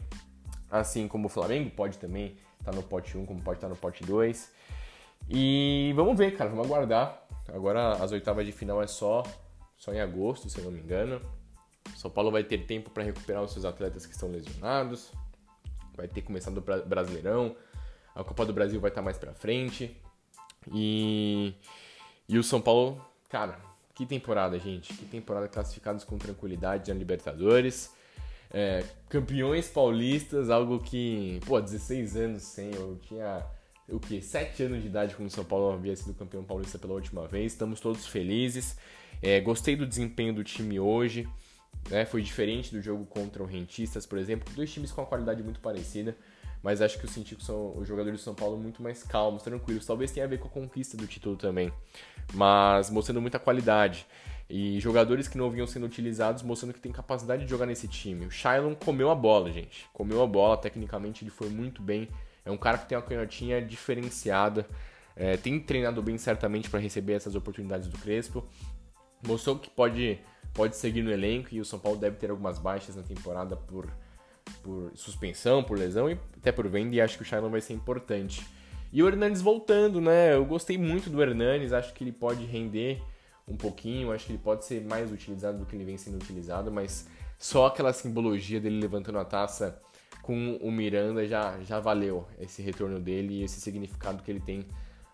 Assim 0.71 1.09
como 1.09 1.26
o 1.26 1.28
Flamengo 1.28 1.71
pode 1.71 1.99
também 1.99 2.37
tá 2.64 2.73
no 2.73 2.83
pote 2.83 3.16
1, 3.16 3.26
como 3.26 3.40
pode 3.42 3.59
estar 3.59 3.69
tá 3.69 3.75
no 3.75 3.78
pote 3.78 4.04
2. 4.04 4.50
E 5.28 5.92
vamos 5.95 6.16
ver, 6.16 6.37
cara, 6.37 6.50
vamos 6.50 6.66
aguardar. 6.66 7.23
Agora 7.52 7.92
as 7.95 8.12
oitavas 8.12 8.47
de 8.47 8.52
final 8.52 8.83
é 8.83 8.87
só, 8.87 9.23
só 9.76 9.92
em 9.92 10.00
agosto, 10.00 10.49
se 10.49 10.59
eu 10.59 10.64
não 10.64 10.73
me 10.73 10.81
engano. 10.81 11.21
São 11.97 12.11
Paulo 12.11 12.31
vai 12.31 12.45
ter 12.45 12.59
tempo 12.66 12.90
para 12.90 13.02
recuperar 13.02 13.42
os 13.42 13.52
seus 13.52 13.64
atletas 13.64 14.07
que 14.07 14.12
estão 14.12 14.31
lesionados. 14.31 15.12
Vai 15.97 16.09
ter 16.09 16.23
começado 16.23 16.59
o 16.59 16.88
Brasileirão. 16.88 17.54
A 18.14 18.25
Copa 18.25 18.45
do 18.47 18.52
Brasil 18.52 18.81
vai 18.81 18.90
estar 18.90 19.02
mais 19.02 19.19
para 19.19 19.33
frente. 19.33 19.97
E 20.73 21.54
e 22.28 22.38
o 22.38 22.42
São 22.42 22.61
Paulo, 22.61 23.04
cara, 23.28 23.59
que 23.95 24.07
temporada, 24.07 24.59
gente. 24.59 24.95
Que 24.95 25.04
temporada 25.04 25.49
classificados 25.49 26.02
com 26.02 26.16
tranquilidade 26.16 26.90
na 26.90 26.99
Libertadores. 26.99 27.92
É, 28.52 28.85
campeões 29.09 29.68
paulistas, 29.68 30.50
algo 30.50 30.78
que, 30.78 31.40
pô, 31.47 31.61
16 31.61 32.16
anos 32.16 32.42
sem, 32.42 32.71
eu 32.75 32.99
tinha 33.00 33.44
o 33.88 33.99
que? 33.99 34.21
7 34.21 34.64
anos 34.64 34.82
de 34.82 34.88
idade 34.88 35.14
quando 35.14 35.28
o 35.28 35.32
São 35.32 35.44
Paulo 35.44 35.73
havia 35.73 35.97
sido 35.97 36.14
campeão 36.14 36.44
paulista 36.44 36.78
pela 36.78 36.94
última 36.94 37.26
vez. 37.26 37.52
Estamos 37.52 37.80
todos 37.80 38.06
felizes. 38.06 38.76
É, 39.23 39.40
gostei 39.40 39.75
do 39.75 39.87
desempenho 39.87 40.35
do 40.35 40.44
time 40.44 40.78
hoje. 40.78 41.28
Né? 41.90 42.04
Foi 42.04 42.23
diferente 42.23 42.71
do 42.71 42.80
jogo 42.80 43.04
contra 43.06 43.42
o 43.42 43.47
Rentistas, 43.47 44.06
por 44.06 44.18
exemplo. 44.18 44.52
Dois 44.54 44.73
times 44.73 44.92
com 44.92 45.00
uma 45.00 45.06
qualidade 45.06 45.42
muito 45.42 45.61
parecida. 45.61 46.16
Mas 46.62 46.80
acho 46.80 46.97
que 46.99 47.04
eu 47.04 47.11
senti 47.11 47.35
que 47.35 47.44
são 47.44 47.76
os 47.76 47.88
jogadores 47.88 48.21
do 48.21 48.23
São 48.23 48.35
Paulo 48.35 48.56
muito 48.56 48.82
mais 48.82 49.02
calmos, 49.02 49.42
tranquilos. 49.42 49.85
Talvez 49.85 50.12
tenha 50.12 50.25
a 50.25 50.28
ver 50.28 50.38
com 50.38 50.47
a 50.47 50.50
conquista 50.50 50.97
do 50.97 51.06
título 51.06 51.37
também. 51.37 51.73
Mas 52.32 52.88
mostrando 52.88 53.21
muita 53.21 53.38
qualidade. 53.38 54.06
E 54.54 54.78
jogadores 54.80 55.28
que 55.28 55.38
não 55.38 55.50
vinham 55.50 55.66
sendo 55.66 55.87
utilizados, 55.87 56.42
mostrando 56.42 56.75
que 56.75 56.80
tem 56.80 56.92
capacidade 56.92 57.44
de 57.44 57.50
jogar 57.50 57.64
nesse 57.64 57.88
time. 57.88 58.26
O 58.26 58.31
Shailon 58.31 58.74
comeu 58.74 59.11
a 59.11 59.14
bola, 59.14 59.50
gente. 59.50 59.87
Comeu 59.94 60.22
a 60.22 60.26
bola, 60.26 60.59
tecnicamente 60.59 61.24
ele 61.24 61.31
foi 61.31 61.48
muito 61.48 61.81
bem 61.81 62.07
é 62.44 62.50
um 62.50 62.57
cara 62.57 62.79
que 62.79 62.88
tem 62.88 62.98
uma 62.98 63.05
canhotinha 63.05 63.62
diferenciada, 63.62 64.66
é, 65.14 65.37
tem 65.37 65.61
treinado 65.61 66.03
bem 66.03 66.18
certamente 66.18 66.68
para 66.68 66.81
receber 66.81 67.14
essas 67.14 67.35
oportunidades 67.35 67.88
do 67.88 67.98
Crespo. 67.98 68.44
Mostrou 69.26 69.59
que 69.59 69.70
pode, 69.70 70.18
pode 70.53 70.76
seguir 70.76 71.03
no 71.03 71.11
elenco 71.11 71.48
e 71.53 71.61
o 71.61 71.64
São 71.64 71.79
Paulo 71.79 71.98
deve 71.98 72.16
ter 72.16 72.31
algumas 72.31 72.59
baixas 72.59 72.96
na 72.96 73.03
temporada 73.03 73.57
por, 73.57 73.88
por 74.62 74.90
suspensão, 74.94 75.62
por 75.62 75.79
lesão 75.79 76.11
e 76.11 76.18
até 76.37 76.50
por 76.50 76.66
venda, 76.68 76.94
e 76.94 77.00
acho 77.00 77.16
que 77.16 77.22
o 77.22 77.26
Shailon 77.26 77.50
vai 77.50 77.61
ser 77.61 77.74
importante. 77.74 78.44
E 78.92 79.03
o 79.03 79.09
Hernandes 79.09 79.40
voltando, 79.40 80.00
né? 80.00 80.35
Eu 80.35 80.44
gostei 80.44 80.76
muito 80.76 81.09
do 81.09 81.22
Hernandes, 81.22 81.72
acho 81.72 81.94
que 81.94 82.03
ele 82.05 82.12
pode 82.12 82.44
render 82.44 83.00
um 83.46 83.57
pouquinho, 83.57 84.12
acho 84.12 84.26
que 84.26 84.33
ele 84.33 84.38
pode 84.38 84.64
ser 84.64 84.83
mais 84.83 85.11
utilizado 85.11 85.59
do 85.59 85.66
que 85.66 85.74
ele 85.74 85.85
vem 85.85 85.98
sendo 85.98 86.16
utilizado, 86.16 86.70
mas 86.70 87.09
só 87.38 87.66
aquela 87.66 87.92
simbologia 87.92 88.61
dele 88.61 88.81
levantando 88.81 89.18
a 89.18 89.24
taça 89.24 89.81
com 90.22 90.57
o 90.62 90.70
Miranda 90.70 91.26
já, 91.26 91.61
já 91.62 91.81
valeu 91.81 92.26
esse 92.38 92.62
retorno 92.62 93.00
dele 93.00 93.40
e 93.40 93.42
esse 93.42 93.61
significado 93.61 94.22
que 94.22 94.31
ele 94.31 94.40
tem 94.40 94.66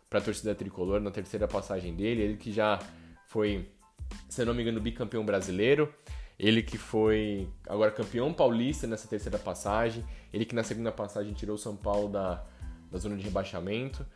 para 0.08 0.18
a 0.18 0.22
torcida 0.22 0.54
tricolor 0.54 1.00
na 1.00 1.10
terceira 1.10 1.48
passagem 1.48 1.94
dele. 1.94 2.22
Ele 2.22 2.36
que 2.36 2.52
já 2.52 2.78
foi, 3.26 3.68
se 4.28 4.44
não 4.44 4.54
me 4.54 4.62
engano, 4.62 4.80
bicampeão 4.80 5.24
brasileiro. 5.24 5.92
Ele 6.38 6.62
que 6.62 6.78
foi 6.78 7.48
agora 7.66 7.90
campeão 7.90 8.32
paulista 8.32 8.86
nessa 8.86 9.08
terceira 9.08 9.38
passagem. 9.38 10.04
Ele 10.32 10.44
que 10.44 10.54
na 10.54 10.62
segunda 10.62 10.92
passagem 10.92 11.32
tirou 11.32 11.56
o 11.56 11.58
São 11.58 11.74
Paulo 11.74 12.08
da, 12.08 12.44
da 12.90 12.98
zona 12.98 13.16
de 13.16 13.22
rebaixamento. 13.22 14.06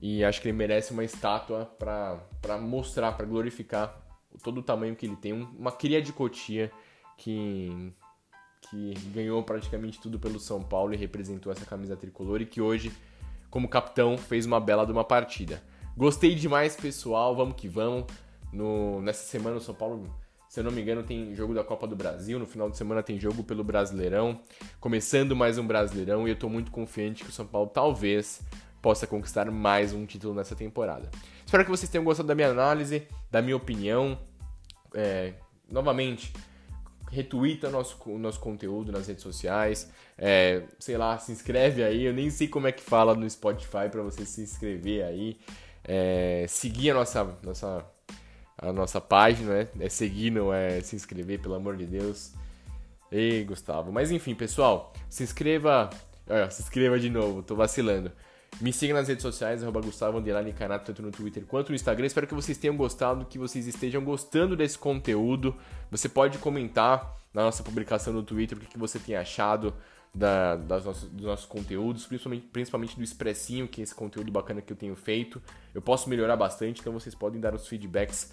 E 0.00 0.24
acho 0.24 0.40
que 0.40 0.48
ele 0.48 0.56
merece 0.56 0.92
uma 0.92 1.04
estátua 1.04 1.64
para 1.78 2.58
mostrar, 2.58 3.12
para 3.12 3.26
glorificar 3.26 3.98
todo 4.42 4.58
o 4.58 4.62
tamanho 4.62 4.94
que 4.94 5.06
ele 5.06 5.16
tem. 5.16 5.32
Uma 5.32 5.72
cria 5.72 6.02
de 6.02 6.12
Cotia 6.12 6.70
que 7.16 7.92
que 8.70 8.94
ganhou 9.14 9.42
praticamente 9.42 10.00
tudo 10.00 10.18
pelo 10.18 10.40
São 10.40 10.62
Paulo 10.62 10.92
e 10.92 10.96
representou 10.96 11.52
essa 11.52 11.64
camisa 11.64 11.96
tricolor 11.96 12.40
e 12.40 12.46
que 12.46 12.60
hoje, 12.60 12.92
como 13.50 13.68
capitão, 13.68 14.18
fez 14.18 14.44
uma 14.44 14.60
bela 14.60 14.84
de 14.84 14.92
uma 14.92 15.04
partida. 15.04 15.62
Gostei 15.96 16.34
demais, 16.34 16.76
pessoal. 16.76 17.34
Vamos 17.34 17.54
que 17.56 17.68
vamos. 17.68 18.04
No, 18.52 19.00
nessa 19.02 19.24
semana 19.24 19.56
o 19.56 19.60
São 19.60 19.74
Paulo, 19.74 20.14
se 20.48 20.60
eu 20.60 20.64
não 20.64 20.70
me 20.70 20.82
engano, 20.82 21.02
tem 21.02 21.34
jogo 21.34 21.54
da 21.54 21.62
Copa 21.62 21.86
do 21.86 21.96
Brasil. 21.96 22.38
No 22.38 22.46
final 22.46 22.68
de 22.68 22.76
semana 22.76 23.02
tem 23.02 23.18
jogo 23.18 23.44
pelo 23.44 23.62
Brasileirão. 23.62 24.40
Começando 24.80 25.36
mais 25.36 25.58
um 25.58 25.66
Brasileirão 25.66 26.26
e 26.26 26.30
eu 26.30 26.34
estou 26.34 26.50
muito 26.50 26.70
confiante 26.70 27.24
que 27.24 27.30
o 27.30 27.32
São 27.32 27.46
Paulo 27.46 27.70
talvez 27.72 28.42
possa 28.80 29.06
conquistar 29.06 29.50
mais 29.50 29.92
um 29.92 30.06
título 30.06 30.34
nessa 30.34 30.54
temporada. 30.54 31.10
Espero 31.44 31.64
que 31.64 31.70
vocês 31.70 31.90
tenham 31.90 32.04
gostado 32.04 32.26
da 32.26 32.34
minha 32.34 32.48
análise, 32.48 33.06
da 33.30 33.42
minha 33.42 33.56
opinião. 33.56 34.18
É, 34.94 35.34
novamente, 35.70 36.32
retuita 37.10 37.70
nosso, 37.70 37.98
o 38.06 38.18
nosso 38.18 38.40
conteúdo 38.40 38.90
nas 38.92 39.06
redes 39.06 39.22
sociais, 39.22 39.90
é, 40.18 40.62
sei 40.78 40.96
lá, 40.96 41.18
se 41.18 41.32
inscreve 41.32 41.82
aí, 41.84 42.04
eu 42.04 42.12
nem 42.12 42.30
sei 42.30 42.48
como 42.48 42.66
é 42.66 42.72
que 42.72 42.82
fala 42.82 43.14
no 43.14 43.28
Spotify 43.28 43.88
para 43.90 44.02
você 44.02 44.24
se 44.24 44.42
inscrever 44.42 45.04
aí, 45.04 45.38
é, 45.84 46.46
seguir 46.48 46.90
a 46.90 46.94
nossa, 46.94 47.38
nossa, 47.42 47.84
a 48.58 48.72
nossa 48.72 49.00
página, 49.00 49.52
né? 49.52 49.68
É 49.80 49.88
seguir, 49.88 50.30
não 50.30 50.52
é 50.52 50.80
se 50.80 50.96
inscrever, 50.96 51.40
pelo 51.40 51.54
amor 51.54 51.76
de 51.76 51.86
Deus. 51.86 52.32
Ei, 53.10 53.44
Gustavo. 53.44 53.92
Mas 53.92 54.10
enfim, 54.10 54.34
pessoal, 54.34 54.92
se 55.08 55.22
inscreva. 55.22 55.90
Olha, 56.28 56.50
se 56.50 56.62
inscreva 56.62 56.98
de 56.98 57.08
novo, 57.08 57.42
tô 57.42 57.54
vacilando. 57.54 58.10
Me 58.60 58.72
siga 58.72 58.94
nas 58.94 59.08
redes 59.08 59.22
sociais, 59.22 59.62
arroba 59.62 59.80
Gustavo 59.82 60.22
Canato, 60.58 60.86
tanto 60.86 61.02
no 61.02 61.10
Twitter 61.10 61.44
quanto 61.44 61.68
no 61.68 61.74
Instagram. 61.74 62.06
Espero 62.06 62.26
que 62.26 62.34
vocês 62.34 62.56
tenham 62.56 62.74
gostado, 62.74 63.26
que 63.26 63.38
vocês 63.38 63.66
estejam 63.66 64.02
gostando 64.02 64.56
desse 64.56 64.78
conteúdo. 64.78 65.54
Você 65.90 66.08
pode 66.08 66.38
comentar 66.38 67.16
na 67.34 67.42
nossa 67.42 67.62
publicação 67.62 68.14
no 68.14 68.22
Twitter 68.22 68.56
o 68.56 68.60
que, 68.60 68.66
que 68.66 68.78
você 68.78 68.98
tem 68.98 69.14
achado 69.14 69.74
da, 70.14 70.56
das 70.56 70.86
nossas, 70.86 71.08
dos 71.10 71.26
nossos 71.26 71.44
conteúdos, 71.44 72.06
principalmente, 72.06 72.46
principalmente 72.50 72.96
do 72.96 73.02
Expressinho, 73.02 73.68
que 73.68 73.82
é 73.82 73.84
esse 73.84 73.94
conteúdo 73.94 74.32
bacana 74.32 74.62
que 74.62 74.72
eu 74.72 74.76
tenho 74.76 74.96
feito. 74.96 75.42
Eu 75.74 75.82
posso 75.82 76.08
melhorar 76.08 76.36
bastante, 76.36 76.80
então 76.80 76.94
vocês 76.94 77.14
podem 77.14 77.38
dar 77.38 77.54
os 77.54 77.68
feedbacks 77.68 78.32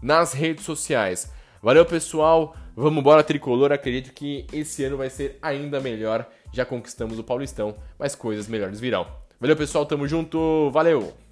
nas 0.00 0.32
redes 0.32 0.64
sociais. 0.64 1.32
Valeu, 1.60 1.84
pessoal. 1.84 2.54
Vamos 2.76 3.00
embora, 3.00 3.24
tricolor. 3.24 3.72
Acredito 3.72 4.12
que 4.12 4.46
esse 4.52 4.84
ano 4.84 4.96
vai 4.98 5.10
ser 5.10 5.38
ainda 5.42 5.80
melhor. 5.80 6.30
Já 6.52 6.64
conquistamos 6.64 7.18
o 7.18 7.24
Paulistão, 7.24 7.76
mas 7.98 8.14
coisas 8.14 8.46
melhores 8.46 8.78
virão. 8.78 9.23
Valeu, 9.40 9.56
pessoal. 9.56 9.86
Tamo 9.86 10.06
junto. 10.06 10.70
Valeu! 10.70 11.23